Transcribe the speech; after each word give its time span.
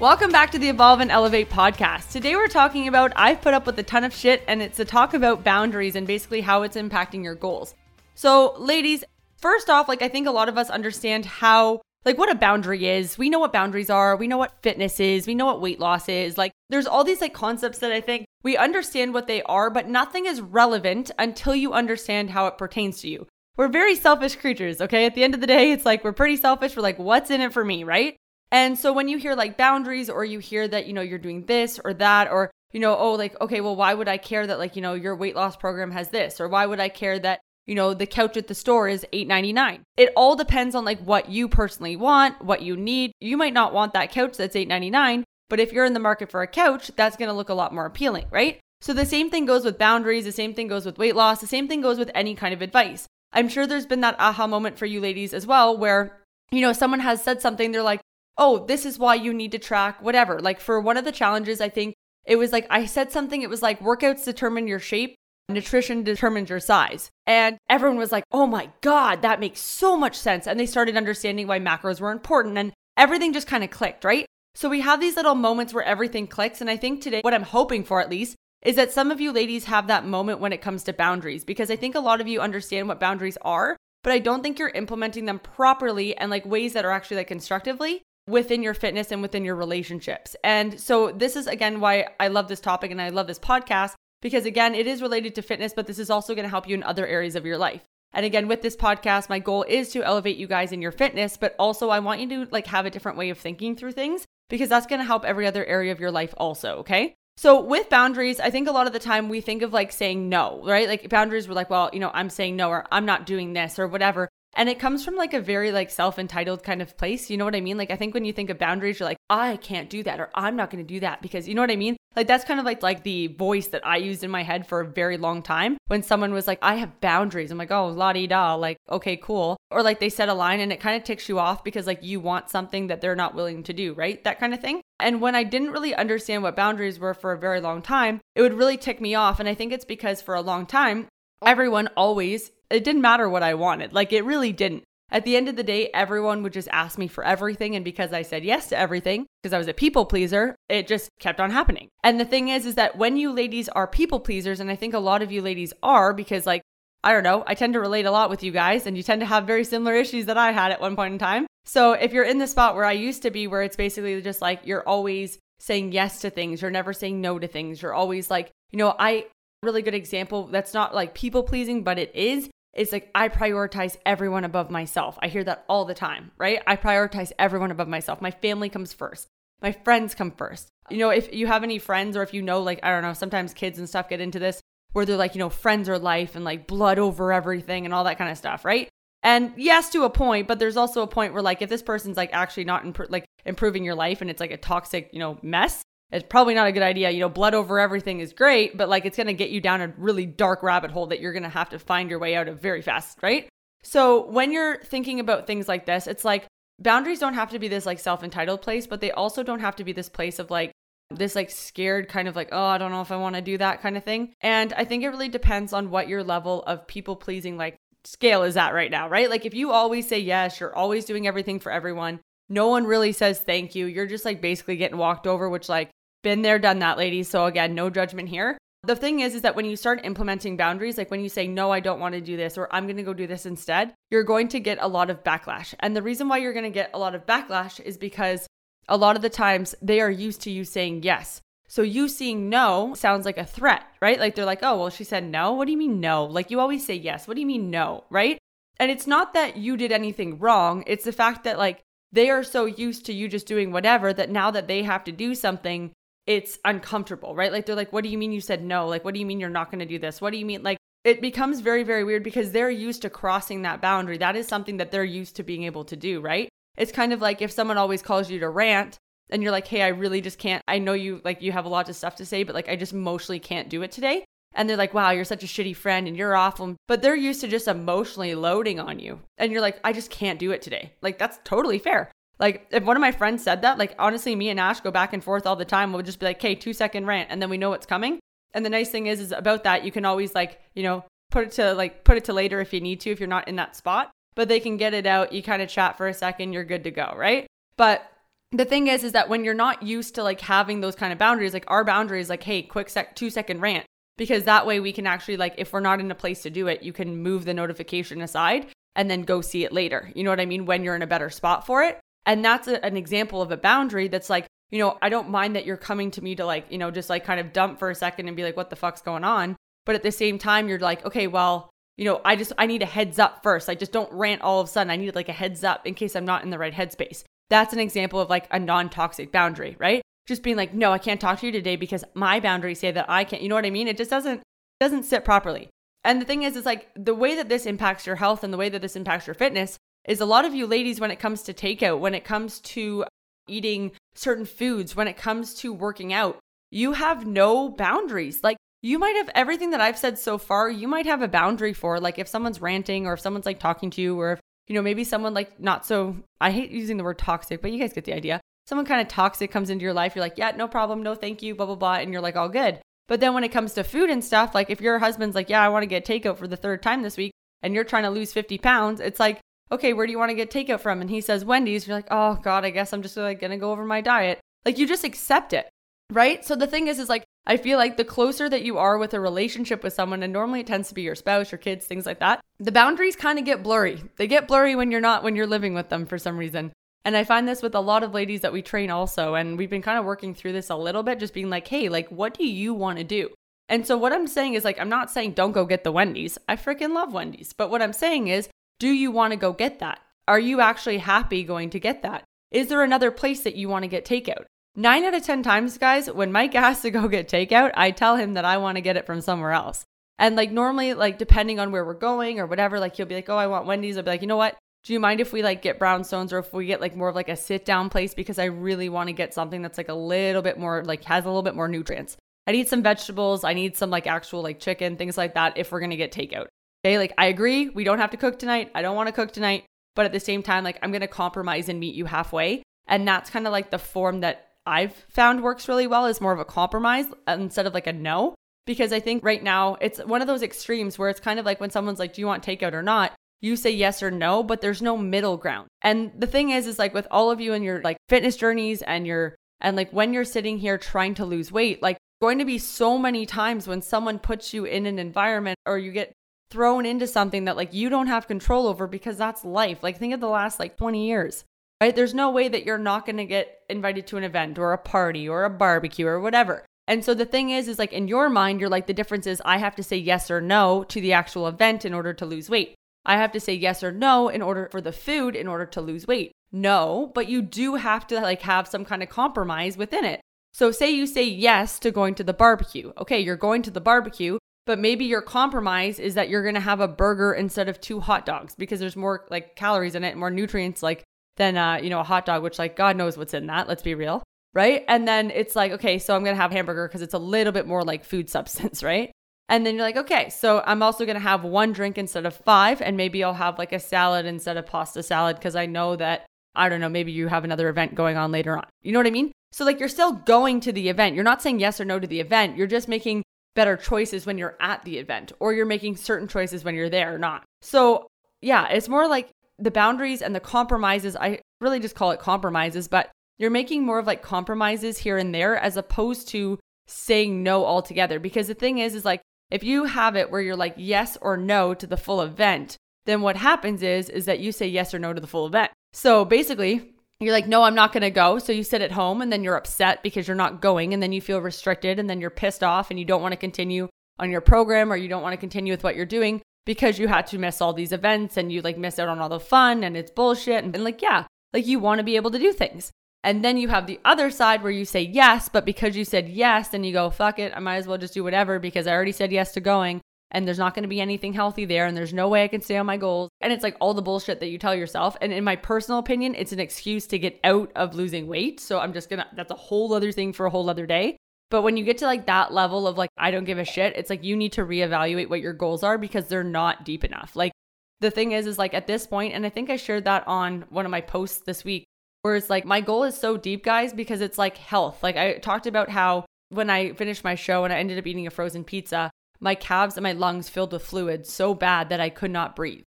Welcome 0.00 0.32
back 0.32 0.50
to 0.50 0.58
the 0.58 0.70
Evolve 0.70 0.98
and 0.98 1.10
Elevate 1.10 1.48
podcast. 1.48 2.10
Today 2.10 2.34
we're 2.34 2.48
talking 2.48 2.88
about 2.88 3.12
I've 3.14 3.40
put 3.40 3.54
up 3.54 3.64
with 3.64 3.78
a 3.78 3.84
ton 3.84 4.02
of 4.02 4.12
shit 4.12 4.42
and 4.48 4.60
it's 4.60 4.80
a 4.80 4.84
talk 4.84 5.14
about 5.14 5.44
boundaries 5.44 5.94
and 5.94 6.04
basically 6.04 6.40
how 6.40 6.62
it's 6.62 6.76
impacting 6.76 7.22
your 7.22 7.36
goals. 7.36 7.76
So, 8.16 8.56
ladies, 8.58 9.04
first 9.36 9.70
off, 9.70 9.86
like 9.88 10.02
I 10.02 10.08
think 10.08 10.26
a 10.26 10.32
lot 10.32 10.48
of 10.48 10.58
us 10.58 10.68
understand 10.68 11.24
how 11.26 11.80
like 12.04 12.18
what 12.18 12.30
a 12.30 12.34
boundary 12.34 12.88
is. 12.88 13.16
We 13.16 13.30
know 13.30 13.38
what 13.38 13.52
boundaries 13.52 13.88
are, 13.88 14.16
we 14.16 14.26
know 14.26 14.36
what 14.36 14.60
fitness 14.62 14.98
is, 14.98 15.28
we 15.28 15.36
know 15.36 15.46
what 15.46 15.60
weight 15.60 15.78
loss 15.78 16.08
is. 16.08 16.36
Like 16.36 16.50
there's 16.70 16.88
all 16.88 17.04
these 17.04 17.20
like 17.20 17.32
concepts 17.32 17.78
that 17.78 17.92
I 17.92 18.00
think 18.00 18.26
we 18.42 18.56
understand 18.56 19.14
what 19.14 19.28
they 19.28 19.42
are, 19.44 19.70
but 19.70 19.88
nothing 19.88 20.26
is 20.26 20.40
relevant 20.40 21.12
until 21.20 21.54
you 21.54 21.72
understand 21.72 22.30
how 22.30 22.48
it 22.48 22.58
pertains 22.58 23.00
to 23.02 23.08
you. 23.08 23.28
We're 23.56 23.68
very 23.68 23.94
selfish 23.94 24.34
creatures, 24.34 24.80
okay? 24.80 25.06
At 25.06 25.14
the 25.14 25.22
end 25.22 25.34
of 25.34 25.40
the 25.40 25.46
day, 25.46 25.70
it's 25.70 25.86
like 25.86 26.02
we're 26.02 26.12
pretty 26.12 26.36
selfish. 26.36 26.74
We're 26.74 26.82
like, 26.82 26.98
what's 26.98 27.30
in 27.30 27.40
it 27.40 27.52
for 27.52 27.64
me, 27.64 27.84
right? 27.84 28.16
And 28.54 28.78
so 28.78 28.92
when 28.92 29.08
you 29.08 29.18
hear 29.18 29.34
like 29.34 29.56
boundaries 29.56 30.08
or 30.08 30.24
you 30.24 30.38
hear 30.38 30.68
that, 30.68 30.86
you 30.86 30.92
know, 30.92 31.00
you're 31.00 31.18
doing 31.18 31.44
this 31.46 31.80
or 31.84 31.92
that, 31.94 32.30
or, 32.30 32.52
you 32.70 32.78
know, 32.78 32.96
oh, 32.96 33.14
like, 33.14 33.34
okay, 33.40 33.60
well, 33.60 33.74
why 33.74 33.92
would 33.92 34.06
I 34.06 34.16
care 34.16 34.46
that, 34.46 34.60
like, 34.60 34.76
you 34.76 34.82
know, 34.82 34.94
your 34.94 35.16
weight 35.16 35.34
loss 35.34 35.56
program 35.56 35.90
has 35.90 36.10
this? 36.10 36.40
Or 36.40 36.48
why 36.48 36.64
would 36.64 36.78
I 36.78 36.88
care 36.88 37.18
that, 37.18 37.40
you 37.66 37.74
know, 37.74 37.94
the 37.94 38.06
couch 38.06 38.36
at 38.36 38.46
the 38.46 38.54
store 38.54 38.86
is 38.86 39.04
$8.99? 39.12 39.80
It 39.96 40.12
all 40.14 40.36
depends 40.36 40.76
on 40.76 40.84
like 40.84 41.00
what 41.00 41.28
you 41.28 41.48
personally 41.48 41.96
want, 41.96 42.44
what 42.44 42.62
you 42.62 42.76
need. 42.76 43.10
You 43.20 43.36
might 43.36 43.54
not 43.54 43.74
want 43.74 43.92
that 43.94 44.12
couch 44.12 44.36
that's 44.36 44.54
$8.99, 44.54 45.24
but 45.50 45.58
if 45.58 45.72
you're 45.72 45.84
in 45.84 45.92
the 45.92 45.98
market 45.98 46.30
for 46.30 46.42
a 46.42 46.46
couch, 46.46 46.92
that's 46.94 47.16
going 47.16 47.28
to 47.28 47.34
look 47.34 47.48
a 47.48 47.54
lot 47.54 47.74
more 47.74 47.86
appealing, 47.86 48.26
right? 48.30 48.60
So 48.80 48.92
the 48.92 49.04
same 49.04 49.30
thing 49.30 49.46
goes 49.46 49.64
with 49.64 49.78
boundaries, 49.78 50.26
the 50.26 50.30
same 50.30 50.54
thing 50.54 50.68
goes 50.68 50.86
with 50.86 50.96
weight 50.96 51.16
loss, 51.16 51.40
the 51.40 51.48
same 51.48 51.66
thing 51.66 51.80
goes 51.80 51.98
with 51.98 52.12
any 52.14 52.36
kind 52.36 52.54
of 52.54 52.62
advice. 52.62 53.08
I'm 53.32 53.48
sure 53.48 53.66
there's 53.66 53.84
been 53.84 54.02
that 54.02 54.20
aha 54.20 54.46
moment 54.46 54.78
for 54.78 54.86
you 54.86 55.00
ladies 55.00 55.34
as 55.34 55.44
well 55.44 55.76
where, 55.76 56.20
you 56.52 56.60
know, 56.60 56.72
someone 56.72 57.00
has 57.00 57.20
said 57.20 57.42
something, 57.42 57.72
they're 57.72 57.82
like, 57.82 58.00
oh, 58.36 58.64
this 58.66 58.84
is 58.84 58.98
why 58.98 59.14
you 59.14 59.32
need 59.32 59.52
to 59.52 59.58
track 59.58 60.02
whatever. 60.02 60.40
Like 60.40 60.60
for 60.60 60.80
one 60.80 60.96
of 60.96 61.04
the 61.04 61.12
challenges, 61.12 61.60
I 61.60 61.68
think 61.68 61.94
it 62.24 62.36
was 62.36 62.52
like 62.52 62.66
I 62.70 62.86
said 62.86 63.12
something, 63.12 63.42
it 63.42 63.50
was 63.50 63.62
like 63.62 63.80
workouts 63.80 64.24
determine 64.24 64.66
your 64.66 64.78
shape, 64.78 65.14
nutrition 65.48 66.02
determines 66.02 66.50
your 66.50 66.60
size. 66.60 67.10
And 67.26 67.58
everyone 67.68 67.98
was 67.98 68.12
like, 68.12 68.24
oh 68.32 68.46
my 68.46 68.70
God, 68.80 69.22
that 69.22 69.40
makes 69.40 69.60
so 69.60 69.96
much 69.96 70.16
sense. 70.16 70.46
And 70.46 70.58
they 70.58 70.66
started 70.66 70.96
understanding 70.96 71.46
why 71.46 71.60
macros 71.60 72.00
were 72.00 72.10
important 72.10 72.58
and 72.58 72.72
everything 72.96 73.32
just 73.32 73.46
kind 73.46 73.64
of 73.64 73.70
clicked, 73.70 74.04
right? 74.04 74.26
So 74.54 74.68
we 74.68 74.80
have 74.80 75.00
these 75.00 75.16
little 75.16 75.34
moments 75.34 75.74
where 75.74 75.84
everything 75.84 76.26
clicks. 76.26 76.60
And 76.60 76.70
I 76.70 76.76
think 76.76 77.02
today, 77.02 77.20
what 77.22 77.34
I'm 77.34 77.42
hoping 77.42 77.84
for 77.84 78.00
at 78.00 78.10
least, 78.10 78.36
is 78.62 78.76
that 78.76 78.92
some 78.92 79.10
of 79.10 79.20
you 79.20 79.30
ladies 79.32 79.64
have 79.66 79.88
that 79.88 80.06
moment 80.06 80.40
when 80.40 80.52
it 80.52 80.62
comes 80.62 80.84
to 80.84 80.92
boundaries 80.92 81.44
because 81.44 81.70
I 81.70 81.76
think 81.76 81.94
a 81.94 82.00
lot 82.00 82.20
of 82.20 82.28
you 82.28 82.40
understand 82.40 82.88
what 82.88 83.00
boundaries 83.00 83.36
are, 83.42 83.76
but 84.02 84.12
I 84.12 84.18
don't 84.18 84.42
think 84.42 84.58
you're 84.58 84.70
implementing 84.70 85.26
them 85.26 85.38
properly 85.38 86.16
and 86.16 86.30
like 86.30 86.46
ways 86.46 86.72
that 86.72 86.84
are 86.84 86.90
actually 86.90 87.18
like 87.18 87.28
constructively 87.28 88.02
within 88.26 88.62
your 88.62 88.74
fitness 88.74 89.10
and 89.10 89.22
within 89.22 89.44
your 89.44 89.56
relationships. 89.56 90.34
And 90.42 90.80
so, 90.80 91.10
this 91.10 91.36
is 91.36 91.46
again 91.46 91.80
why 91.80 92.08
I 92.18 92.28
love 92.28 92.48
this 92.48 92.60
topic 92.60 92.90
and 92.90 93.00
I 93.00 93.10
love 93.10 93.26
this 93.26 93.38
podcast 93.38 93.94
because, 94.22 94.46
again, 94.46 94.74
it 94.74 94.86
is 94.86 95.02
related 95.02 95.34
to 95.34 95.42
fitness, 95.42 95.74
but 95.74 95.86
this 95.86 95.98
is 95.98 96.10
also 96.10 96.34
going 96.34 96.44
to 96.44 96.50
help 96.50 96.68
you 96.68 96.74
in 96.74 96.82
other 96.82 97.06
areas 97.06 97.36
of 97.36 97.44
your 97.44 97.58
life. 97.58 97.82
And 98.14 98.24
again, 98.24 98.48
with 98.48 98.62
this 98.62 98.76
podcast, 98.76 99.28
my 99.28 99.40
goal 99.40 99.64
is 99.68 99.90
to 99.90 100.04
elevate 100.04 100.36
you 100.36 100.46
guys 100.46 100.72
in 100.72 100.80
your 100.80 100.92
fitness, 100.92 101.36
but 101.36 101.54
also 101.58 101.90
I 101.90 101.98
want 101.98 102.20
you 102.20 102.28
to 102.28 102.50
like 102.50 102.66
have 102.68 102.86
a 102.86 102.90
different 102.90 103.18
way 103.18 103.30
of 103.30 103.38
thinking 103.38 103.76
through 103.76 103.92
things 103.92 104.24
because 104.48 104.68
that's 104.68 104.86
going 104.86 105.00
to 105.00 105.06
help 105.06 105.24
every 105.24 105.46
other 105.46 105.64
area 105.64 105.92
of 105.92 106.00
your 106.00 106.12
life 106.12 106.32
also, 106.36 106.76
okay? 106.76 107.14
So 107.36 107.60
with 107.60 107.88
boundaries, 107.88 108.38
I 108.38 108.50
think 108.50 108.68
a 108.68 108.72
lot 108.72 108.86
of 108.86 108.92
the 108.92 109.00
time 109.00 109.28
we 109.28 109.40
think 109.40 109.62
of 109.62 109.72
like 109.72 109.90
saying 109.90 110.28
no, 110.28 110.62
right? 110.64 110.86
Like 110.86 111.08
boundaries 111.08 111.48
were 111.48 111.54
like, 111.54 111.68
well, 111.68 111.90
you 111.92 111.98
know, 111.98 112.12
I'm 112.14 112.30
saying 112.30 112.54
no 112.54 112.70
or 112.70 112.86
I'm 112.92 113.06
not 113.06 113.26
doing 113.26 113.52
this 113.52 113.78
or 113.78 113.88
whatever. 113.88 114.28
And 114.56 114.68
it 114.68 114.78
comes 114.78 115.04
from 115.04 115.16
like 115.16 115.34
a 115.34 115.40
very 115.40 115.72
like 115.72 115.90
self-entitled 115.90 116.62
kind 116.62 116.80
of 116.80 116.96
place. 116.96 117.30
You 117.30 117.36
know 117.36 117.44
what 117.44 117.56
I 117.56 117.60
mean? 117.60 117.76
Like 117.76 117.90
I 117.90 117.96
think 117.96 118.14
when 118.14 118.24
you 118.24 118.32
think 118.32 118.50
of 118.50 118.58
boundaries, 118.58 118.98
you're 118.98 119.08
like, 119.08 119.18
I 119.28 119.56
can't 119.56 119.90
do 119.90 120.02
that 120.04 120.20
or 120.20 120.30
I'm 120.34 120.56
not 120.56 120.70
going 120.70 120.84
to 120.84 120.94
do 120.94 121.00
that 121.00 121.22
because 121.22 121.48
you 121.48 121.54
know 121.54 121.62
what 121.62 121.70
I 121.70 121.76
mean? 121.76 121.96
Like 122.16 122.28
that's 122.28 122.44
kind 122.44 122.60
of 122.60 122.66
like 122.66 122.82
like 122.82 123.02
the 123.02 123.28
voice 123.28 123.68
that 123.68 123.84
I 123.86 123.96
used 123.96 124.22
in 124.22 124.30
my 124.30 124.42
head 124.42 124.66
for 124.66 124.80
a 124.80 124.86
very 124.86 125.16
long 125.16 125.42
time. 125.42 125.76
When 125.88 126.02
someone 126.02 126.32
was 126.32 126.46
like, 126.46 126.60
I 126.62 126.76
have 126.76 127.00
boundaries. 127.00 127.50
I'm 127.50 127.58
like, 127.58 127.72
oh, 127.72 127.88
la 127.88 128.12
di 128.12 128.26
da, 128.26 128.54
like, 128.54 128.76
okay, 128.88 129.16
cool. 129.16 129.56
Or 129.70 129.82
like 129.82 129.98
they 129.98 130.08
set 130.08 130.28
a 130.28 130.34
line 130.34 130.60
and 130.60 130.72
it 130.72 130.80
kind 130.80 130.96
of 130.96 131.04
ticks 131.04 131.28
you 131.28 131.38
off 131.38 131.64
because 131.64 131.86
like 131.86 132.02
you 132.02 132.20
want 132.20 132.50
something 132.50 132.86
that 132.86 133.00
they're 133.00 133.16
not 133.16 133.34
willing 133.34 133.64
to 133.64 133.72
do, 133.72 133.94
right? 133.94 134.22
That 134.24 134.38
kind 134.38 134.54
of 134.54 134.60
thing. 134.60 134.80
And 135.00 135.20
when 135.20 135.34
I 135.34 135.42
didn't 135.42 135.72
really 135.72 135.94
understand 135.94 136.42
what 136.42 136.56
boundaries 136.56 136.98
were 136.98 137.14
for 137.14 137.32
a 137.32 137.38
very 137.38 137.60
long 137.60 137.82
time, 137.82 138.20
it 138.36 138.42
would 138.42 138.54
really 138.54 138.76
tick 138.76 139.00
me 139.00 139.14
off. 139.14 139.40
And 139.40 139.48
I 139.48 139.54
think 139.54 139.72
it's 139.72 139.84
because 139.84 140.22
for 140.22 140.34
a 140.34 140.40
long 140.40 140.66
time, 140.66 141.08
everyone 141.46 141.88
always 141.96 142.50
it 142.70 142.84
didn't 142.84 143.02
matter 143.02 143.28
what 143.28 143.42
I 143.42 143.54
wanted. 143.54 143.92
Like 143.92 144.12
it 144.12 144.24
really 144.24 144.52
didn't. 144.52 144.84
At 145.10 145.24
the 145.24 145.36
end 145.36 145.48
of 145.48 145.56
the 145.56 145.62
day, 145.62 145.90
everyone 145.94 146.42
would 146.42 146.52
just 146.52 146.68
ask 146.72 146.98
me 146.98 147.06
for 147.06 147.24
everything. 147.24 147.76
And 147.76 147.84
because 147.84 148.12
I 148.12 148.22
said 148.22 148.42
yes 148.42 148.68
to 148.70 148.78
everything, 148.78 149.26
because 149.42 149.52
I 149.52 149.58
was 149.58 149.68
a 149.68 149.74
people 149.74 150.06
pleaser, 150.06 150.56
it 150.68 150.88
just 150.88 151.08
kept 151.20 151.40
on 151.40 151.50
happening. 151.50 151.88
And 152.02 152.18
the 152.18 152.24
thing 152.24 152.48
is, 152.48 152.66
is 152.66 152.74
that 152.74 152.96
when 152.96 153.16
you 153.16 153.30
ladies 153.30 153.68
are 153.68 153.86
people 153.86 154.18
pleasers, 154.18 154.60
and 154.60 154.70
I 154.70 154.76
think 154.76 154.94
a 154.94 154.98
lot 154.98 155.22
of 155.22 155.30
you 155.30 155.40
ladies 155.40 155.72
are, 155.82 156.12
because 156.12 156.46
like, 156.46 156.62
I 157.04 157.12
don't 157.12 157.22
know, 157.22 157.44
I 157.46 157.54
tend 157.54 157.74
to 157.74 157.80
relate 157.80 158.06
a 158.06 158.10
lot 158.10 158.30
with 158.30 158.42
you 158.42 158.50
guys, 158.50 158.86
and 158.86 158.96
you 158.96 159.02
tend 159.02 159.20
to 159.20 159.26
have 159.26 159.46
very 159.46 159.62
similar 159.62 159.94
issues 159.94 160.26
that 160.26 160.38
I 160.38 160.52
had 160.52 160.72
at 160.72 160.80
one 160.80 160.96
point 160.96 161.12
in 161.12 161.18
time. 161.18 161.46
So 161.64 161.92
if 161.92 162.12
you're 162.12 162.24
in 162.24 162.38
the 162.38 162.46
spot 162.46 162.74
where 162.74 162.84
I 162.84 162.92
used 162.92 163.22
to 163.22 163.30
be, 163.30 163.46
where 163.46 163.62
it's 163.62 163.76
basically 163.76 164.20
just 164.20 164.42
like 164.42 164.62
you're 164.64 164.88
always 164.88 165.38
saying 165.60 165.92
yes 165.92 166.22
to 166.22 166.30
things, 166.30 166.60
you're 166.60 166.70
never 166.70 166.92
saying 166.92 167.20
no 167.20 167.38
to 167.38 167.46
things, 167.46 167.82
you're 167.82 167.94
always 167.94 168.30
like, 168.30 168.50
you 168.72 168.78
know, 168.78 168.94
I 168.98 169.26
really 169.64 169.82
good 169.82 169.94
example 169.94 170.46
that's 170.46 170.74
not 170.74 170.94
like 170.94 171.14
people 171.14 171.42
pleasing, 171.42 171.82
but 171.82 171.98
it 171.98 172.14
is 172.14 172.48
It's 172.74 172.92
like 172.92 173.10
I 173.14 173.28
prioritize 173.28 173.96
everyone 174.04 174.44
above 174.44 174.70
myself. 174.70 175.16
I 175.22 175.28
hear 175.28 175.44
that 175.44 175.64
all 175.68 175.84
the 175.84 175.94
time, 175.94 176.32
right? 176.38 176.60
I 176.66 176.76
prioritize 176.76 177.32
everyone 177.38 177.70
above 177.70 177.88
myself. 177.88 178.20
My 178.20 178.32
family 178.32 178.68
comes 178.68 178.92
first. 178.92 179.28
My 179.62 179.72
friends 179.72 180.14
come 180.14 180.32
first. 180.32 180.68
You 180.90 180.98
know, 180.98 181.10
if 181.10 181.32
you 181.32 181.46
have 181.46 181.62
any 181.62 181.78
friends 181.78 182.16
or 182.16 182.22
if 182.22 182.34
you 182.34 182.42
know, 182.42 182.60
like, 182.60 182.80
I 182.82 182.90
don't 182.90 183.02
know, 183.02 183.14
sometimes 183.14 183.54
kids 183.54 183.78
and 183.78 183.88
stuff 183.88 184.08
get 184.08 184.20
into 184.20 184.38
this 184.38 184.60
where 184.92 185.06
they're 185.06 185.16
like, 185.16 185.34
you 185.34 185.38
know, 185.38 185.48
friends 185.48 185.88
are 185.88 185.98
life 185.98 186.34
and 186.34 186.44
like 186.44 186.66
blood 186.66 186.98
over 186.98 187.32
everything 187.32 187.84
and 187.84 187.94
all 187.94 188.04
that 188.04 188.18
kind 188.18 188.30
of 188.30 188.36
stuff, 188.36 188.64
right? 188.64 188.88
And 189.22 189.52
yes, 189.56 189.88
to 189.90 190.04
a 190.04 190.10
point, 190.10 190.46
but 190.48 190.58
there's 190.58 190.76
also 190.76 191.02
a 191.02 191.06
point 191.06 191.32
where 191.32 191.42
like 191.42 191.62
if 191.62 191.70
this 191.70 191.82
person's 191.82 192.16
like 192.16 192.30
actually 192.32 192.64
not 192.64 192.84
imp- 192.84 193.08
like 193.10 193.24
improving 193.46 193.84
your 193.84 193.94
life 193.94 194.20
and 194.20 194.30
it's 194.30 194.40
like 194.40 194.50
a 194.50 194.56
toxic, 194.56 195.10
you 195.12 195.18
know, 195.18 195.38
mess, 195.42 195.82
it's 196.10 196.26
probably 196.28 196.54
not 196.54 196.66
a 196.66 196.72
good 196.72 196.82
idea. 196.82 197.10
You 197.10 197.20
know, 197.20 197.28
blood 197.28 197.54
over 197.54 197.78
everything 197.80 198.20
is 198.20 198.32
great, 198.32 198.76
but 198.76 198.88
like 198.88 199.04
it's 199.04 199.16
going 199.16 199.26
to 199.26 199.34
get 199.34 199.50
you 199.50 199.60
down 199.60 199.80
a 199.80 199.92
really 199.96 200.26
dark 200.26 200.62
rabbit 200.62 200.90
hole 200.90 201.06
that 201.08 201.20
you're 201.20 201.32
going 201.32 201.42
to 201.42 201.48
have 201.48 201.70
to 201.70 201.78
find 201.78 202.08
your 202.08 202.18
way 202.18 202.36
out 202.36 202.48
of 202.48 202.60
very 202.60 202.82
fast, 202.82 203.18
right? 203.22 203.48
So 203.82 204.26
when 204.26 204.52
you're 204.52 204.82
thinking 204.84 205.20
about 205.20 205.46
things 205.46 205.68
like 205.68 205.86
this, 205.86 206.06
it's 206.06 206.24
like 206.24 206.46
boundaries 206.78 207.18
don't 207.18 207.34
have 207.34 207.50
to 207.50 207.58
be 207.58 207.68
this 207.68 207.86
like 207.86 207.98
self 207.98 208.22
entitled 208.22 208.62
place, 208.62 208.86
but 208.86 209.00
they 209.00 209.10
also 209.12 209.42
don't 209.42 209.60
have 209.60 209.76
to 209.76 209.84
be 209.84 209.92
this 209.92 210.08
place 210.08 210.38
of 210.38 210.50
like, 210.50 210.72
this 211.10 211.34
like 211.34 211.50
scared 211.50 212.08
kind 212.08 212.28
of 212.28 212.36
like, 212.36 212.48
oh, 212.52 212.64
I 212.64 212.78
don't 212.78 212.90
know 212.90 213.02
if 213.02 213.12
I 213.12 213.16
want 213.16 213.34
to 213.36 213.42
do 213.42 213.58
that 213.58 213.82
kind 213.82 213.96
of 213.96 214.04
thing. 214.04 214.34
And 214.40 214.72
I 214.72 214.84
think 214.84 215.04
it 215.04 215.08
really 215.08 215.28
depends 215.28 215.72
on 215.72 215.90
what 215.90 216.08
your 216.08 216.24
level 216.24 216.62
of 216.62 216.86
people 216.86 217.16
pleasing 217.16 217.56
like 217.56 217.76
scale 218.04 218.42
is 218.42 218.56
at 218.56 218.74
right 218.74 218.90
now, 218.90 219.08
right? 219.08 219.28
Like 219.28 219.44
if 219.44 219.54
you 219.54 219.72
always 219.72 220.08
say 220.08 220.18
yes, 220.18 220.60
you're 220.60 220.74
always 220.74 221.04
doing 221.04 221.26
everything 221.26 221.60
for 221.60 221.72
everyone, 221.72 222.20
no 222.48 222.68
one 222.68 222.84
really 222.84 223.12
says 223.12 223.40
thank 223.40 223.74
you. 223.74 223.86
You're 223.86 224.06
just 224.06 224.24
like 224.24 224.40
basically 224.40 224.76
getting 224.76 224.98
walked 224.98 225.26
over, 225.26 225.48
which 225.48 225.68
like 225.68 225.90
been 226.22 226.42
there, 226.42 226.58
done 226.58 226.80
that, 226.80 226.98
ladies. 226.98 227.28
So 227.28 227.46
again, 227.46 227.74
no 227.74 227.90
judgment 227.90 228.28
here. 228.28 228.58
The 228.82 228.96
thing 228.96 229.20
is, 229.20 229.34
is 229.34 229.42
that 229.42 229.56
when 229.56 229.64
you 229.64 229.76
start 229.76 230.04
implementing 230.04 230.58
boundaries, 230.58 230.98
like 230.98 231.10
when 231.10 231.20
you 231.20 231.30
say, 231.30 231.46
no, 231.46 231.70
I 231.70 231.80
don't 231.80 232.00
want 232.00 232.14
to 232.14 232.20
do 232.20 232.36
this, 232.36 232.58
or 232.58 232.68
I'm 232.70 232.84
going 232.84 232.98
to 232.98 233.02
go 233.02 233.14
do 233.14 233.26
this 233.26 233.46
instead, 233.46 233.94
you're 234.10 234.24
going 234.24 234.48
to 234.48 234.60
get 234.60 234.76
a 234.80 234.88
lot 234.88 235.08
of 235.08 235.24
backlash. 235.24 235.72
And 235.80 235.96
the 235.96 236.02
reason 236.02 236.28
why 236.28 236.38
you're 236.38 236.52
going 236.52 236.64
to 236.64 236.70
get 236.70 236.90
a 236.92 236.98
lot 236.98 237.14
of 237.14 237.24
backlash 237.24 237.80
is 237.80 237.96
because 237.96 238.46
a 238.88 238.98
lot 238.98 239.16
of 239.16 239.22
the 239.22 239.30
times 239.30 239.74
they 239.80 240.00
are 240.00 240.10
used 240.10 240.42
to 240.42 240.50
you 240.50 240.64
saying 240.64 241.02
yes. 241.02 241.40
So 241.66 241.80
you 241.80 242.08
seeing 242.08 242.50
no 242.50 242.94
sounds 242.94 243.24
like 243.24 243.38
a 243.38 243.46
threat, 243.46 243.84
right? 244.02 244.20
Like 244.20 244.34
they're 244.34 244.44
like, 244.44 244.62
oh, 244.62 244.78
well, 244.78 244.90
she 244.90 245.04
said 245.04 245.24
no. 245.24 245.54
What 245.54 245.64
do 245.64 245.72
you 245.72 245.78
mean 245.78 245.98
no? 246.00 246.24
Like 246.24 246.50
you 246.50 246.60
always 246.60 246.84
say 246.84 246.94
yes. 246.94 247.26
What 247.26 247.34
do 247.34 247.40
you 247.40 247.46
mean 247.46 247.70
no? 247.70 248.04
Right. 248.10 248.38
And 248.78 248.90
it's 248.90 249.06
not 249.06 249.34
that 249.34 249.56
you 249.56 249.76
did 249.76 249.92
anything 249.92 250.38
wrong. 250.38 250.84
It's 250.86 251.04
the 251.04 251.12
fact 251.12 251.44
that 251.44 251.58
like 251.58 251.80
they 252.14 252.30
are 252.30 252.44
so 252.44 252.64
used 252.64 253.06
to 253.06 253.12
you 253.12 253.28
just 253.28 253.46
doing 253.46 253.72
whatever 253.72 254.12
that 254.12 254.30
now 254.30 254.50
that 254.52 254.68
they 254.68 254.84
have 254.84 255.04
to 255.04 255.12
do 255.12 255.34
something, 255.34 255.92
it's 256.26 256.58
uncomfortable, 256.64 257.34
right? 257.34 257.52
Like 257.52 257.66
they're 257.66 257.74
like, 257.74 257.92
what 257.92 258.04
do 258.04 258.10
you 258.10 258.16
mean 258.16 258.32
you 258.32 258.40
said 258.40 258.62
no? 258.62 258.86
Like, 258.86 259.04
what 259.04 259.14
do 259.14 259.20
you 259.20 259.26
mean 259.26 259.40
you're 259.40 259.50
not 259.50 259.70
going 259.70 259.80
to 259.80 259.86
do 259.86 259.98
this? 259.98 260.20
What 260.20 260.30
do 260.32 260.38
you 260.38 260.46
mean? 260.46 260.62
Like, 260.62 260.78
it 261.02 261.20
becomes 261.20 261.60
very, 261.60 261.82
very 261.82 262.04
weird 262.04 262.22
because 262.22 262.52
they're 262.52 262.70
used 262.70 263.02
to 263.02 263.10
crossing 263.10 263.62
that 263.62 263.82
boundary. 263.82 264.16
That 264.16 264.36
is 264.36 264.46
something 264.46 264.78
that 264.78 264.90
they're 264.90 265.04
used 265.04 265.36
to 265.36 265.42
being 265.42 265.64
able 265.64 265.84
to 265.86 265.96
do, 265.96 266.20
right? 266.20 266.48
It's 266.76 266.92
kind 266.92 267.12
of 267.12 267.20
like 267.20 267.42
if 267.42 267.50
someone 267.50 267.78
always 267.78 268.00
calls 268.00 268.30
you 268.30 268.38
to 268.38 268.48
rant 268.48 268.96
and 269.28 269.42
you're 269.42 269.52
like, 269.52 269.66
hey, 269.66 269.82
I 269.82 269.88
really 269.88 270.20
just 270.20 270.38
can't. 270.38 270.62
I 270.68 270.78
know 270.78 270.92
you 270.92 271.20
like 271.24 271.42
you 271.42 271.52
have 271.52 271.66
a 271.66 271.68
lot 271.68 271.88
of 271.88 271.96
stuff 271.96 272.16
to 272.16 272.26
say, 272.26 272.44
but 272.44 272.54
like 272.54 272.68
I 272.68 272.76
just 272.76 272.92
emotionally 272.92 273.40
can't 273.40 273.68
do 273.68 273.82
it 273.82 273.92
today. 273.92 274.24
And 274.54 274.68
they're 274.68 274.76
like, 274.76 274.94
wow, 274.94 275.10
you're 275.10 275.24
such 275.24 275.42
a 275.42 275.48
shitty 275.48 275.74
friend 275.74 276.06
and 276.06 276.16
you're 276.16 276.36
awful. 276.36 276.76
But 276.86 277.02
they're 277.02 277.16
used 277.16 277.40
to 277.40 277.48
just 277.48 277.68
emotionally 277.68 278.34
loading 278.34 278.78
on 278.78 278.98
you. 278.98 279.20
And 279.36 279.50
you're 279.50 279.60
like, 279.60 279.80
I 279.82 279.92
just 279.92 280.10
can't 280.10 280.38
do 280.38 280.52
it 280.52 280.62
today. 280.62 280.92
Like, 281.02 281.18
that's 281.18 281.40
totally 281.44 281.78
fair. 281.78 282.10
Like, 282.38 282.66
if 282.70 282.84
one 282.84 282.96
of 282.96 283.00
my 283.00 283.12
friends 283.12 283.42
said 283.42 283.62
that, 283.62 283.78
like, 283.78 283.94
honestly, 283.98 284.34
me 284.34 284.50
and 284.50 284.60
Ash 284.60 284.80
go 284.80 284.90
back 284.90 285.12
and 285.12 285.22
forth 285.22 285.46
all 285.46 285.56
the 285.56 285.64
time. 285.64 285.92
We'll 285.92 286.02
just 286.02 286.20
be 286.20 286.26
like, 286.26 286.36
okay, 286.38 286.54
two 286.54 286.72
second 286.72 287.06
rant. 287.06 287.28
And 287.30 287.42
then 287.42 287.50
we 287.50 287.58
know 287.58 287.70
what's 287.70 287.86
coming. 287.86 288.20
And 288.52 288.64
the 288.64 288.70
nice 288.70 288.90
thing 288.90 289.06
is, 289.06 289.20
is 289.20 289.32
about 289.32 289.64
that, 289.64 289.84
you 289.84 289.90
can 289.90 290.04
always 290.04 290.34
like, 290.34 290.60
you 290.74 290.84
know, 290.84 291.04
put 291.30 291.44
it 291.44 291.52
to 291.52 291.74
like, 291.74 292.04
put 292.04 292.16
it 292.16 292.24
to 292.24 292.32
later 292.32 292.60
if 292.60 292.72
you 292.72 292.80
need 292.80 293.00
to, 293.00 293.10
if 293.10 293.18
you're 293.18 293.28
not 293.28 293.48
in 293.48 293.56
that 293.56 293.74
spot. 293.74 294.10
But 294.36 294.48
they 294.48 294.60
can 294.60 294.76
get 294.76 294.94
it 294.94 295.06
out. 295.06 295.32
You 295.32 295.42
kind 295.42 295.62
of 295.62 295.68
chat 295.68 295.96
for 295.96 296.06
a 296.06 296.14
second, 296.14 296.52
you're 296.52 296.64
good 296.64 296.84
to 296.84 296.90
go, 296.90 297.12
right? 297.16 297.46
But 297.76 298.08
the 298.52 298.64
thing 298.64 298.86
is 298.86 299.02
is 299.02 299.12
that 299.12 299.28
when 299.28 299.44
you're 299.44 299.54
not 299.54 299.82
used 299.82 300.14
to 300.14 300.22
like 300.22 300.40
having 300.40 300.80
those 300.80 300.94
kind 300.94 301.12
of 301.12 301.18
boundaries 301.18 301.52
like 301.52 301.64
our 301.66 301.84
boundaries 301.84 302.30
like 302.30 302.42
hey 302.44 302.62
quick 302.62 302.88
sec 302.88 303.16
two 303.16 303.28
second 303.28 303.60
rant 303.60 303.84
because 304.16 304.44
that 304.44 304.66
way 304.66 304.80
we 304.80 304.92
can 304.92 305.06
actually 305.06 305.36
like 305.36 305.54
if 305.58 305.72
we're 305.72 305.80
not 305.80 306.00
in 306.00 306.10
a 306.10 306.14
place 306.14 306.42
to 306.42 306.50
do 306.50 306.66
it 306.66 306.82
you 306.82 306.92
can 306.92 307.22
move 307.22 307.44
the 307.44 307.54
notification 307.54 308.20
aside 308.20 308.66
and 308.96 309.10
then 309.10 309.22
go 309.22 309.40
see 309.40 309.64
it 309.64 309.72
later. 309.72 310.10
You 310.14 310.24
know 310.24 310.30
what 310.30 310.40
i 310.40 310.46
mean? 310.46 310.66
When 310.66 310.84
you're 310.84 310.96
in 310.96 311.02
a 311.02 311.06
better 311.06 311.30
spot 311.30 311.66
for 311.66 311.82
it. 311.82 311.98
And 312.26 312.44
that's 312.44 312.68
a, 312.68 312.84
an 312.84 312.96
example 312.96 313.42
of 313.42 313.50
a 313.50 313.56
boundary 313.56 314.08
that's 314.08 314.30
like 314.30 314.46
you 314.70 314.78
know 314.78 314.98
i 315.02 315.08
don't 315.08 315.28
mind 315.28 315.54
that 315.56 315.66
you're 315.66 315.76
coming 315.76 316.10
to 316.10 316.22
me 316.22 316.34
to 316.34 316.46
like 316.46 316.66
you 316.70 316.78
know 316.78 316.90
just 316.90 317.10
like 317.10 317.24
kind 317.24 317.38
of 317.38 317.52
dump 317.52 317.78
for 317.78 317.90
a 317.90 317.94
second 317.94 318.28
and 318.28 318.36
be 318.36 318.42
like 318.42 318.56
what 318.56 318.70
the 318.70 318.76
fuck's 318.76 319.02
going 319.02 319.24
on? 319.24 319.56
But 319.84 319.94
at 319.94 320.02
the 320.02 320.12
same 320.12 320.38
time 320.38 320.68
you're 320.68 320.78
like 320.78 321.04
okay 321.04 321.26
well 321.26 321.70
you 321.96 322.04
know 322.04 322.20
i 322.24 322.34
just 322.36 322.52
i 322.58 322.66
need 322.66 322.82
a 322.82 322.86
heads 322.86 323.18
up 323.18 323.42
first. 323.42 323.68
I 323.68 323.74
just 323.74 323.92
don't 323.92 324.12
rant 324.12 324.42
all 324.42 324.60
of 324.60 324.68
a 324.68 324.70
sudden. 324.70 324.90
I 324.90 324.96
need 324.96 325.14
like 325.14 325.28
a 325.28 325.32
heads 325.32 325.64
up 325.64 325.86
in 325.86 325.94
case 325.94 326.16
i'm 326.16 326.24
not 326.24 326.44
in 326.44 326.50
the 326.50 326.58
right 326.58 326.72
headspace. 326.72 327.24
That's 327.50 327.72
an 327.72 327.78
example 327.80 328.20
of 328.20 328.30
like 328.30 328.46
a 328.50 328.58
non-toxic 328.58 329.30
boundary 329.30 329.76
right 329.78 330.02
just 330.26 330.42
being 330.42 330.56
like, 330.56 330.72
no, 330.72 330.92
I 330.92 330.98
can't 330.98 331.20
talk 331.20 331.40
to 331.40 331.46
you 331.46 331.52
today 331.52 331.76
because 331.76 332.04
my 332.14 332.40
boundaries 332.40 332.80
say 332.80 332.90
that 332.90 333.06
I 333.08 333.24
can't. 333.24 333.42
You 333.42 333.48
know 333.48 333.54
what 333.54 333.66
I 333.66 333.70
mean? 333.70 333.88
It 333.88 333.96
just 333.96 334.10
doesn't 334.10 334.42
doesn't 334.80 335.04
sit 335.04 335.24
properly. 335.24 335.68
And 336.02 336.20
the 336.20 336.26
thing 336.26 336.42
is, 336.42 336.56
is 336.56 336.66
like 336.66 336.88
the 336.94 337.14
way 337.14 337.36
that 337.36 337.48
this 337.48 337.66
impacts 337.66 338.06
your 338.06 338.16
health 338.16 338.44
and 338.44 338.52
the 338.52 338.58
way 338.58 338.68
that 338.68 338.82
this 338.82 338.96
impacts 338.96 339.26
your 339.26 339.34
fitness 339.34 339.78
is 340.06 340.20
a 340.20 340.26
lot 340.26 340.44
of 340.44 340.54
you 340.54 340.66
ladies 340.66 341.00
when 341.00 341.10
it 341.10 341.18
comes 341.18 341.42
to 341.42 341.54
takeout, 341.54 342.00
when 342.00 342.14
it 342.14 342.24
comes 342.24 342.60
to 342.60 343.04
eating 343.48 343.92
certain 344.14 344.44
foods, 344.44 344.94
when 344.94 345.08
it 345.08 345.16
comes 345.16 345.54
to 345.54 345.72
working 345.72 346.12
out, 346.12 346.38
you 346.70 346.92
have 346.92 347.26
no 347.26 347.68
boundaries. 347.68 348.42
Like 348.42 348.58
you 348.82 348.98
might 348.98 349.16
have 349.16 349.30
everything 349.34 349.70
that 349.70 349.80
I've 349.80 349.98
said 349.98 350.18
so 350.18 350.36
far, 350.36 350.70
you 350.70 350.88
might 350.88 351.06
have 351.06 351.22
a 351.22 351.28
boundary 351.28 351.72
for. 351.72 352.00
Like 352.00 352.18
if 352.18 352.28
someone's 352.28 352.60
ranting 352.60 353.06
or 353.06 353.14
if 353.14 353.20
someone's 353.20 353.46
like 353.46 353.58
talking 353.58 353.90
to 353.90 354.02
you 354.02 354.18
or 354.20 354.32
if, 354.32 354.40
you 354.66 354.74
know, 354.74 354.82
maybe 354.82 355.04
someone 355.04 355.32
like 355.32 355.58
not 355.58 355.86
so, 355.86 356.16
I 356.40 356.50
hate 356.50 356.70
using 356.70 356.96
the 356.96 357.04
word 357.04 357.18
toxic, 357.18 357.62
but 357.62 357.72
you 357.72 357.78
guys 357.78 357.92
get 357.92 358.04
the 358.04 358.14
idea 358.14 358.40
someone 358.66 358.86
kind 358.86 359.00
of 359.00 359.08
toxic 359.08 359.50
comes 359.50 359.70
into 359.70 359.82
your 359.82 359.92
life, 359.92 360.14
you're 360.14 360.24
like, 360.24 360.38
yeah, 360.38 360.52
no 360.56 360.68
problem, 360.68 361.02
no 361.02 361.14
thank 361.14 361.42
you, 361.42 361.54
blah, 361.54 361.66
blah, 361.66 361.74
blah. 361.74 361.94
And 361.94 362.12
you're 362.12 362.22
like, 362.22 362.36
all 362.36 362.48
good. 362.48 362.80
But 363.06 363.20
then 363.20 363.34
when 363.34 363.44
it 363.44 363.52
comes 363.52 363.74
to 363.74 363.84
food 363.84 364.10
and 364.10 364.24
stuff, 364.24 364.54
like 364.54 364.70
if 364.70 364.80
your 364.80 364.98
husband's 364.98 365.34
like, 365.34 365.50
yeah, 365.50 365.62
I 365.62 365.68
want 365.68 365.82
to 365.82 365.86
get 365.86 366.06
takeout 366.06 366.38
for 366.38 366.48
the 366.48 366.56
third 366.56 366.82
time 366.82 367.02
this 367.02 367.16
week, 367.16 367.32
and 367.62 367.74
you're 367.74 367.84
trying 367.84 368.02
to 368.04 368.10
lose 368.10 368.32
50 368.32 368.58
pounds, 368.58 369.00
it's 369.00 369.20
like, 369.20 369.40
okay, 369.72 369.92
where 369.92 370.06
do 370.06 370.12
you 370.12 370.18
want 370.18 370.30
to 370.30 370.34
get 370.34 370.50
takeout 370.50 370.80
from? 370.80 371.00
And 371.00 371.10
he 371.10 371.20
says, 371.20 371.44
Wendy's. 371.44 371.86
You're 371.86 371.96
like, 371.96 372.08
oh 372.10 372.34
God, 372.42 372.64
I 372.64 372.70
guess 372.70 372.92
I'm 372.92 373.02
just 373.02 373.16
like 373.16 373.40
going 373.40 373.50
to 373.50 373.56
go 373.56 373.72
over 373.72 373.84
my 373.84 374.00
diet. 374.00 374.40
Like 374.64 374.78
you 374.78 374.86
just 374.86 375.04
accept 375.04 375.52
it. 375.52 375.68
Right. 376.12 376.44
So 376.44 376.54
the 376.54 376.66
thing 376.66 376.88
is, 376.88 376.98
is 376.98 377.08
like, 377.08 377.24
I 377.46 377.56
feel 377.56 377.78
like 377.78 377.96
the 377.96 378.04
closer 378.04 378.48
that 378.48 378.62
you 378.62 378.78
are 378.78 378.98
with 378.98 379.14
a 379.14 379.20
relationship 379.20 379.82
with 379.82 379.94
someone, 379.94 380.22
and 380.22 380.32
normally 380.32 380.60
it 380.60 380.66
tends 380.66 380.88
to 380.88 380.94
be 380.94 381.02
your 381.02 381.14
spouse, 381.14 381.50
your 381.50 381.58
kids, 381.58 381.86
things 381.86 382.06
like 382.06 382.20
that, 382.20 382.40
the 382.58 382.72
boundaries 382.72 383.16
kind 383.16 383.38
of 383.38 383.44
get 383.44 383.62
blurry. 383.62 384.02
They 384.16 384.26
get 384.26 384.46
blurry 384.46 384.76
when 384.76 384.90
you're 384.90 385.00
not, 385.00 385.22
when 385.22 385.34
you're 385.34 385.46
living 385.46 385.74
with 385.74 385.88
them 385.88 386.06
for 386.06 386.18
some 386.18 386.36
reason. 386.36 386.72
And 387.04 387.16
I 387.16 387.24
find 387.24 387.46
this 387.46 387.62
with 387.62 387.74
a 387.74 387.80
lot 387.80 388.02
of 388.02 388.14
ladies 388.14 388.40
that 388.40 388.52
we 388.52 388.62
train 388.62 388.90
also. 388.90 389.34
And 389.34 389.58
we've 389.58 389.70
been 389.70 389.82
kind 389.82 389.98
of 389.98 390.04
working 390.04 390.34
through 390.34 390.52
this 390.52 390.70
a 390.70 390.76
little 390.76 391.02
bit, 391.02 391.20
just 391.20 391.34
being 391.34 391.50
like, 391.50 391.68
hey, 391.68 391.88
like, 391.88 392.08
what 392.08 392.36
do 392.36 392.46
you 392.46 392.72
want 392.72 392.98
to 392.98 393.04
do? 393.04 393.30
And 393.68 393.86
so 393.86 393.96
what 393.96 394.12
I'm 394.12 394.26
saying 394.26 394.54
is 394.54 394.64
like, 394.64 394.78
I'm 394.78 394.88
not 394.88 395.10
saying 395.10 395.32
don't 395.32 395.52
go 395.52 395.64
get 395.64 395.84
the 395.84 395.92
Wendy's. 395.92 396.38
I 396.48 396.56
freaking 396.56 396.94
love 396.94 397.12
Wendy's. 397.12 397.52
But 397.52 397.70
what 397.70 397.82
I'm 397.82 397.92
saying 397.92 398.28
is, 398.28 398.48
do 398.78 398.88
you 398.88 399.10
want 399.10 399.32
to 399.32 399.36
go 399.36 399.52
get 399.52 399.78
that? 399.80 400.00
Are 400.26 400.38
you 400.38 400.60
actually 400.60 400.98
happy 400.98 401.44
going 401.44 401.70
to 401.70 401.80
get 401.80 402.02
that? 402.02 402.24
Is 402.50 402.68
there 402.68 402.82
another 402.82 403.10
place 403.10 403.40
that 403.42 403.56
you 403.56 403.68
want 403.68 403.82
to 403.82 403.88
get 403.88 404.04
takeout? 404.04 404.44
Nine 404.76 405.04
out 405.04 405.14
of 405.14 405.22
10 405.22 405.42
times, 405.42 405.78
guys, 405.78 406.10
when 406.10 406.32
Mike 406.32 406.54
asks 406.54 406.82
to 406.82 406.90
go 406.90 407.08
get 407.08 407.28
takeout, 407.28 407.72
I 407.74 407.90
tell 407.90 408.16
him 408.16 408.34
that 408.34 408.44
I 408.44 408.56
want 408.56 408.76
to 408.76 408.82
get 408.82 408.96
it 408.96 409.06
from 409.06 409.20
somewhere 409.20 409.52
else. 409.52 409.84
And 410.18 410.36
like 410.36 410.50
normally, 410.50 410.94
like 410.94 411.18
depending 411.18 411.58
on 411.58 411.72
where 411.72 411.84
we're 411.84 411.94
going 411.94 412.38
or 412.38 412.46
whatever, 412.46 412.78
like 412.78 412.96
he'll 412.96 413.06
be 413.06 413.16
like, 413.16 413.28
oh, 413.28 413.36
I 413.36 413.48
want 413.48 413.66
Wendy's. 413.66 413.96
I'll 413.96 414.04
be 414.04 414.10
like, 414.10 414.22
you 414.22 414.28
know 414.28 414.36
what? 414.36 414.56
Do 414.84 414.92
you 414.92 415.00
mind 415.00 415.20
if 415.20 415.32
we 415.32 415.42
like 415.42 415.62
get 415.62 415.80
brownstones 415.80 416.32
or 416.32 416.38
if 416.38 416.52
we 416.52 416.66
get 416.66 416.80
like 416.80 416.94
more 416.94 417.08
of 417.08 417.14
like 417.14 417.30
a 417.30 417.36
sit 417.36 417.64
down 417.64 417.88
place 417.88 418.12
because 418.12 418.38
I 418.38 418.44
really 418.44 418.90
want 418.90 419.08
to 419.08 419.14
get 419.14 419.32
something 419.32 419.62
that's 419.62 419.78
like 419.78 419.88
a 419.88 419.94
little 419.94 420.42
bit 420.42 420.58
more 420.58 420.84
like 420.84 421.02
has 421.04 421.24
a 421.24 421.28
little 421.28 421.42
bit 421.42 421.56
more 421.56 421.68
nutrients. 421.68 422.18
I 422.46 422.52
need 422.52 422.68
some 422.68 422.82
vegetables, 422.82 423.44
I 423.44 423.54
need 423.54 423.76
some 423.76 423.88
like 423.88 424.06
actual 424.06 424.42
like 424.42 424.60
chicken, 424.60 424.96
things 424.96 425.16
like 425.16 425.34
that 425.34 425.56
if 425.56 425.72
we're 425.72 425.80
going 425.80 425.90
to 425.90 425.96
get 425.96 426.12
takeout. 426.12 426.46
Okay? 426.84 426.98
Like 426.98 427.14
I 427.16 427.26
agree, 427.26 427.70
we 427.70 427.84
don't 427.84 427.98
have 427.98 428.10
to 428.10 428.18
cook 428.18 428.38
tonight. 428.38 428.70
I 428.74 428.82
don't 428.82 428.94
want 428.94 429.06
to 429.06 429.12
cook 429.12 429.32
tonight, 429.32 429.64
but 429.94 430.04
at 430.04 430.12
the 430.12 430.20
same 430.20 430.42
time 430.42 430.64
like 430.64 430.78
I'm 430.82 430.90
going 430.90 431.00
to 431.00 431.08
compromise 431.08 431.70
and 431.70 431.80
meet 431.80 431.94
you 431.94 432.04
halfway. 432.04 432.62
And 432.86 433.08
that's 433.08 433.30
kind 433.30 433.46
of 433.46 433.52
like 433.52 433.70
the 433.70 433.78
form 433.78 434.20
that 434.20 434.48
I've 434.66 434.94
found 435.08 435.42
works 435.42 435.66
really 435.66 435.86
well 435.86 436.04
is 436.04 436.20
more 436.20 436.32
of 436.32 436.40
a 436.40 436.44
compromise 436.44 437.06
instead 437.26 437.66
of 437.66 437.72
like 437.72 437.86
a 437.86 437.92
no 437.92 438.34
because 438.66 438.92
I 438.92 439.00
think 439.00 439.24
right 439.24 439.42
now 439.42 439.76
it's 439.80 439.98
one 440.00 440.20
of 440.20 440.26
those 440.26 440.42
extremes 440.42 440.98
where 440.98 441.08
it's 441.08 441.20
kind 441.20 441.38
of 441.38 441.46
like 441.46 441.60
when 441.60 441.70
someone's 441.70 441.98
like, 441.98 442.12
Do 442.12 442.20
you 442.20 442.26
want 442.26 442.44
takeout 442.44 442.74
or 442.74 442.82
not? 442.82 443.14
You 443.44 443.56
say 443.56 443.70
yes 443.70 444.02
or 444.02 444.10
no, 444.10 444.42
but 444.42 444.60
there's 444.60 444.80
no 444.80 444.96
middle 444.96 445.36
ground. 445.36 445.68
And 445.82 446.12
the 446.18 446.26
thing 446.26 446.50
is, 446.50 446.66
is 446.66 446.78
like 446.78 446.94
with 446.94 447.06
all 447.10 447.30
of 447.30 447.40
you 447.40 447.52
and 447.52 447.62
your 447.62 447.82
like 447.82 447.98
fitness 448.08 448.36
journeys 448.36 448.80
and 448.80 449.06
your, 449.06 449.36
and 449.60 449.76
like 449.76 449.92
when 449.92 450.14
you're 450.14 450.24
sitting 450.24 450.58
here 450.58 450.78
trying 450.78 451.14
to 451.16 451.26
lose 451.26 451.52
weight, 451.52 451.82
like 451.82 451.98
going 452.22 452.38
to 452.38 452.46
be 452.46 452.56
so 452.56 452.96
many 452.96 453.26
times 453.26 453.68
when 453.68 453.82
someone 453.82 454.18
puts 454.18 454.54
you 454.54 454.64
in 454.64 454.86
an 454.86 454.98
environment 454.98 455.58
or 455.66 455.76
you 455.76 455.92
get 455.92 456.12
thrown 456.50 456.86
into 456.86 457.06
something 457.06 457.44
that 457.44 457.56
like 457.56 457.74
you 457.74 457.90
don't 457.90 458.06
have 458.06 458.26
control 458.26 458.66
over 458.66 458.86
because 458.86 459.18
that's 459.18 459.44
life. 459.44 459.82
Like 459.82 459.98
think 459.98 460.14
of 460.14 460.20
the 460.20 460.28
last 460.28 460.58
like 460.58 460.78
20 460.78 461.06
years, 461.06 461.44
right? 461.82 461.94
There's 461.94 462.14
no 462.14 462.30
way 462.30 462.48
that 462.48 462.64
you're 462.64 462.78
not 462.78 463.04
going 463.04 463.18
to 463.18 463.26
get 463.26 463.58
invited 463.68 464.06
to 464.06 464.16
an 464.16 464.24
event 464.24 464.58
or 464.58 464.72
a 464.72 464.78
party 464.78 465.28
or 465.28 465.44
a 465.44 465.50
barbecue 465.50 466.06
or 466.06 466.18
whatever. 466.18 466.64
And 466.86 467.04
so 467.04 467.12
the 467.12 467.26
thing 467.26 467.50
is, 467.50 467.68
is 467.68 467.78
like 467.78 467.92
in 467.92 468.08
your 468.08 468.30
mind, 468.30 468.60
you're 468.60 468.70
like, 468.70 468.86
the 468.86 468.94
difference 468.94 469.26
is 469.26 469.42
I 469.44 469.58
have 469.58 469.76
to 469.76 469.82
say 469.82 469.96
yes 469.96 470.30
or 470.30 470.40
no 470.40 470.84
to 470.84 471.00
the 471.00 471.12
actual 471.12 471.46
event 471.46 471.84
in 471.84 471.92
order 471.92 472.14
to 472.14 472.26
lose 472.26 472.48
weight. 472.48 472.74
I 473.06 473.16
have 473.16 473.32
to 473.32 473.40
say 473.40 473.54
yes 473.54 473.82
or 473.82 473.92
no 473.92 474.28
in 474.28 474.42
order 474.42 474.68
for 474.70 474.80
the 474.80 474.92
food 474.92 475.36
in 475.36 475.46
order 475.46 475.66
to 475.66 475.80
lose 475.80 476.06
weight. 476.06 476.32
No, 476.52 477.10
but 477.14 477.28
you 477.28 477.42
do 477.42 477.74
have 477.74 478.06
to 478.08 478.20
like 478.20 478.42
have 478.42 478.68
some 478.68 478.84
kind 478.84 479.02
of 479.02 479.08
compromise 479.08 479.76
within 479.76 480.04
it. 480.04 480.20
So 480.52 480.70
say 480.70 480.90
you 480.90 481.06
say 481.06 481.24
yes 481.24 481.78
to 481.80 481.90
going 481.90 482.14
to 482.14 482.24
the 482.24 482.32
barbecue. 482.32 482.92
Okay, 482.98 483.20
you're 483.20 483.36
going 483.36 483.62
to 483.62 483.72
the 483.72 483.80
barbecue, 483.80 484.38
but 484.66 484.78
maybe 484.78 485.04
your 485.04 485.20
compromise 485.20 485.98
is 485.98 486.14
that 486.14 486.28
you're 486.28 486.42
going 486.42 486.54
to 486.54 486.60
have 486.60 486.80
a 486.80 486.88
burger 486.88 487.32
instead 487.32 487.68
of 487.68 487.80
two 487.80 488.00
hot 488.00 488.24
dogs 488.24 488.54
because 488.54 488.80
there's 488.80 488.96
more 488.96 489.26
like 489.30 489.56
calories 489.56 489.96
in 489.96 490.04
it, 490.04 490.16
more 490.16 490.30
nutrients 490.30 490.82
like 490.82 491.02
than 491.36 491.56
uh, 491.56 491.80
you 491.82 491.90
know, 491.90 492.00
a 492.00 492.04
hot 492.04 492.24
dog 492.24 492.42
which 492.42 492.58
like 492.58 492.76
god 492.76 492.96
knows 492.96 493.18
what's 493.18 493.34
in 493.34 493.46
that, 493.48 493.68
let's 493.68 493.82
be 493.82 493.94
real, 493.94 494.22
right? 494.54 494.84
And 494.86 495.06
then 495.06 495.30
it's 495.30 495.56
like, 495.56 495.72
okay, 495.72 495.98
so 495.98 496.14
I'm 496.14 496.22
going 496.22 496.36
to 496.36 496.40
have 496.40 496.52
hamburger 496.52 496.86
because 496.86 497.02
it's 497.02 497.14
a 497.14 497.18
little 497.18 497.52
bit 497.52 497.66
more 497.66 497.82
like 497.82 498.04
food 498.04 498.30
substance, 498.30 498.82
right? 498.84 499.10
And 499.48 499.66
then 499.66 499.74
you're 499.74 499.84
like, 499.84 499.96
okay, 499.96 500.30
so 500.30 500.62
I'm 500.64 500.82
also 500.82 501.04
going 501.04 501.16
to 501.16 501.20
have 501.20 501.44
one 501.44 501.72
drink 501.72 501.98
instead 501.98 502.24
of 502.24 502.34
five. 502.34 502.80
And 502.80 502.96
maybe 502.96 503.22
I'll 503.22 503.34
have 503.34 503.58
like 503.58 503.72
a 503.72 503.80
salad 503.80 504.26
instead 504.26 504.56
of 504.56 504.66
pasta 504.66 505.02
salad 505.02 505.36
because 505.36 505.54
I 505.54 505.66
know 505.66 505.96
that, 505.96 506.26
I 506.54 506.68
don't 506.68 506.80
know, 506.80 506.88
maybe 506.88 507.12
you 507.12 507.28
have 507.28 507.44
another 507.44 507.68
event 507.68 507.94
going 507.94 508.16
on 508.16 508.32
later 508.32 508.56
on. 508.56 508.66
You 508.82 508.92
know 508.92 508.98
what 508.98 509.06
I 509.06 509.10
mean? 509.10 509.32
So, 509.52 509.64
like, 509.64 509.78
you're 509.78 509.88
still 509.88 510.12
going 510.12 510.58
to 510.60 510.72
the 510.72 510.88
event. 510.88 511.14
You're 511.14 511.22
not 511.22 511.40
saying 511.40 511.60
yes 511.60 511.80
or 511.80 511.84
no 511.84 512.00
to 512.00 512.06
the 512.08 512.18
event. 512.18 512.56
You're 512.56 512.66
just 512.66 512.88
making 512.88 513.22
better 513.54 513.76
choices 513.76 514.26
when 514.26 514.36
you're 514.36 514.56
at 514.58 514.84
the 514.84 514.98
event, 514.98 515.30
or 515.38 515.52
you're 515.52 515.64
making 515.64 515.96
certain 515.96 516.26
choices 516.26 516.64
when 516.64 516.74
you're 516.74 516.90
there 516.90 517.14
or 517.14 517.18
not. 517.18 517.44
So, 517.62 518.08
yeah, 518.40 518.66
it's 518.68 518.88
more 518.88 519.06
like 519.06 519.30
the 519.60 519.70
boundaries 519.70 520.22
and 520.22 520.34
the 520.34 520.40
compromises. 520.40 521.14
I 521.14 521.40
really 521.60 521.78
just 521.78 521.94
call 521.94 522.10
it 522.10 522.18
compromises, 522.18 522.88
but 522.88 523.10
you're 523.38 523.50
making 523.50 523.84
more 523.84 524.00
of 524.00 524.08
like 524.08 524.22
compromises 524.22 524.98
here 524.98 525.18
and 525.18 525.32
there 525.32 525.56
as 525.56 525.76
opposed 525.76 526.26
to 526.30 526.58
saying 526.88 527.44
no 527.44 527.64
altogether. 527.64 528.18
Because 528.18 528.48
the 528.48 528.54
thing 528.54 528.78
is, 528.78 528.96
is 528.96 529.04
like, 529.04 529.22
if 529.50 529.62
you 529.62 529.84
have 529.84 530.16
it 530.16 530.30
where 530.30 530.40
you're 530.40 530.56
like 530.56 530.74
yes 530.76 531.16
or 531.20 531.36
no 531.36 531.74
to 531.74 531.86
the 531.86 531.96
full 531.96 532.20
event, 532.20 532.76
then 533.06 533.20
what 533.20 533.36
happens 533.36 533.82
is 533.82 534.08
is 534.08 534.24
that 534.24 534.40
you 534.40 534.52
say 534.52 534.66
yes 534.66 534.94
or 534.94 534.98
no 534.98 535.12
to 535.12 535.20
the 535.20 535.26
full 535.26 535.46
event. 535.46 535.70
So 535.92 536.24
basically, 536.24 536.94
you're 537.20 537.32
like, 537.32 537.46
no, 537.46 537.62
I'm 537.62 537.74
not 537.74 537.92
going 537.92 538.02
to 538.02 538.10
go. 538.10 538.38
So 538.38 538.52
you 538.52 538.64
sit 538.64 538.82
at 538.82 538.92
home 538.92 539.22
and 539.22 539.32
then 539.32 539.44
you're 539.44 539.56
upset 539.56 540.02
because 540.02 540.26
you're 540.26 540.34
not 540.36 540.60
going 540.60 540.92
and 540.92 541.02
then 541.02 541.12
you 541.12 541.20
feel 541.20 541.40
restricted 541.40 541.98
and 541.98 542.10
then 542.10 542.20
you're 542.20 542.30
pissed 542.30 542.64
off 542.64 542.90
and 542.90 542.98
you 542.98 543.04
don't 543.04 543.22
want 543.22 543.32
to 543.32 543.36
continue 543.36 543.88
on 544.18 544.30
your 544.30 544.40
program 544.40 544.92
or 544.92 544.96
you 544.96 545.08
don't 545.08 545.22
want 545.22 545.32
to 545.32 545.38
continue 545.38 545.72
with 545.72 545.84
what 545.84 545.96
you're 545.96 546.06
doing 546.06 546.42
because 546.66 546.98
you 546.98 547.08
had 547.08 547.26
to 547.28 547.38
miss 547.38 547.60
all 547.60 547.72
these 547.72 547.92
events 547.92 548.36
and 548.36 548.50
you 548.50 548.62
like 548.62 548.78
miss 548.78 548.98
out 548.98 549.08
on 549.08 549.18
all 549.18 549.28
the 549.28 549.40
fun 549.40 549.84
and 549.84 549.96
it's 549.96 550.10
bullshit. 550.10 550.64
And, 550.64 550.74
and 550.74 550.84
like, 550.84 551.02
yeah, 551.02 551.26
like 551.52 551.66
you 551.66 551.78
want 551.78 551.98
to 551.98 552.04
be 552.04 552.16
able 552.16 552.30
to 552.30 552.38
do 552.38 552.52
things. 552.52 552.90
And 553.24 553.42
then 553.42 553.56
you 553.56 553.68
have 553.68 553.86
the 553.86 553.98
other 554.04 554.30
side 554.30 554.62
where 554.62 554.70
you 554.70 554.84
say 554.84 555.00
yes, 555.00 555.48
but 555.48 555.64
because 555.64 555.96
you 555.96 556.04
said 556.04 556.28
yes, 556.28 556.68
then 556.68 556.84
you 556.84 556.92
go, 556.92 557.08
fuck 557.08 557.38
it, 557.38 557.52
I 557.56 557.58
might 557.58 557.76
as 557.78 557.86
well 557.86 557.98
just 557.98 558.14
do 558.14 558.22
whatever 558.22 558.58
because 558.58 558.86
I 558.86 558.92
already 558.92 559.12
said 559.12 559.32
yes 559.32 559.52
to 559.52 559.60
going. 559.60 560.02
and 560.34 560.46
there's 560.46 560.58
not 560.58 560.74
going 560.74 560.82
to 560.82 560.88
be 560.88 561.00
anything 561.00 561.32
healthy 561.32 561.64
there 561.64 561.86
and 561.86 561.96
there's 561.96 562.12
no 562.12 562.28
way 562.28 562.42
I 562.42 562.48
can 562.48 562.60
stay 562.60 562.76
on 562.76 562.86
my 562.86 562.96
goals. 562.96 563.30
And 563.40 563.52
it's 563.52 563.62
like 563.62 563.76
all 563.80 563.94
the 563.94 564.02
bullshit 564.02 564.40
that 564.40 564.48
you 564.48 564.58
tell 564.58 564.74
yourself. 564.74 565.16
And 565.20 565.32
in 565.32 565.44
my 565.44 565.54
personal 565.56 566.00
opinion, 566.00 566.34
it's 566.34 566.52
an 566.52 566.58
excuse 566.58 567.06
to 567.06 567.18
get 567.18 567.38
out 567.44 567.70
of 567.76 567.94
losing 567.94 568.26
weight. 568.26 568.58
So 568.58 568.80
I'm 568.80 568.92
just 568.92 569.08
going 569.08 569.20
to, 569.20 569.26
that's 569.36 569.52
a 569.52 569.56
whole 569.56 569.94
other 569.94 570.10
thing 570.10 570.32
for 570.32 570.44
a 570.44 570.50
whole 570.50 570.68
other 570.68 570.86
day. 570.86 571.16
But 571.50 571.62
when 571.62 571.76
you 571.76 571.84
get 571.84 571.98
to 571.98 572.06
like 572.06 572.26
that 572.26 572.52
level 572.52 572.88
of 572.88 572.98
like, 572.98 573.10
I 573.16 573.30
don't 573.30 573.44
give 573.44 573.58
a 573.58 573.64
shit, 573.64 573.96
it's 573.96 574.10
like 574.10 574.24
you 574.24 574.34
need 574.34 574.52
to 574.54 574.66
reevaluate 574.66 575.30
what 575.30 575.40
your 575.40 575.52
goals 575.52 575.84
are 575.84 575.98
because 575.98 576.26
they're 576.26 576.42
not 576.42 576.84
deep 576.84 577.04
enough. 577.04 577.36
Like 577.36 577.52
the 578.00 578.10
thing 578.10 578.32
is, 578.32 578.46
is 578.46 578.58
like 578.58 578.74
at 578.74 578.88
this 578.88 579.06
point, 579.06 579.34
and 579.34 579.46
I 579.46 579.50
think 579.50 579.70
I 579.70 579.76
shared 579.76 580.04
that 580.04 580.26
on 580.26 580.64
one 580.68 580.84
of 580.84 580.90
my 580.90 581.00
posts 581.00 581.42
this 581.46 581.62
week, 581.64 581.84
where 582.24 582.36
it's 582.36 582.48
like 582.48 582.64
my 582.64 582.80
goal 582.80 583.04
is 583.04 583.14
so 583.14 583.36
deep, 583.36 583.62
guys, 583.62 583.92
because 583.92 584.22
it's 584.22 584.38
like 584.38 584.56
health. 584.56 585.02
Like 585.02 585.18
I 585.18 585.34
talked 585.34 585.66
about 585.66 585.90
how 585.90 586.24
when 586.48 586.70
I 586.70 586.94
finished 586.94 587.22
my 587.22 587.34
show 587.34 587.64
and 587.64 587.72
I 587.72 587.76
ended 587.76 587.98
up 587.98 588.06
eating 588.06 588.26
a 588.26 588.30
frozen 588.30 588.64
pizza, 588.64 589.10
my 589.40 589.54
calves 589.54 589.98
and 589.98 590.02
my 590.02 590.12
lungs 590.12 590.48
filled 590.48 590.72
with 590.72 590.86
fluid 590.86 591.26
so 591.26 591.52
bad 591.52 591.90
that 591.90 592.00
I 592.00 592.08
could 592.08 592.30
not 592.30 592.56
breathe. 592.56 592.82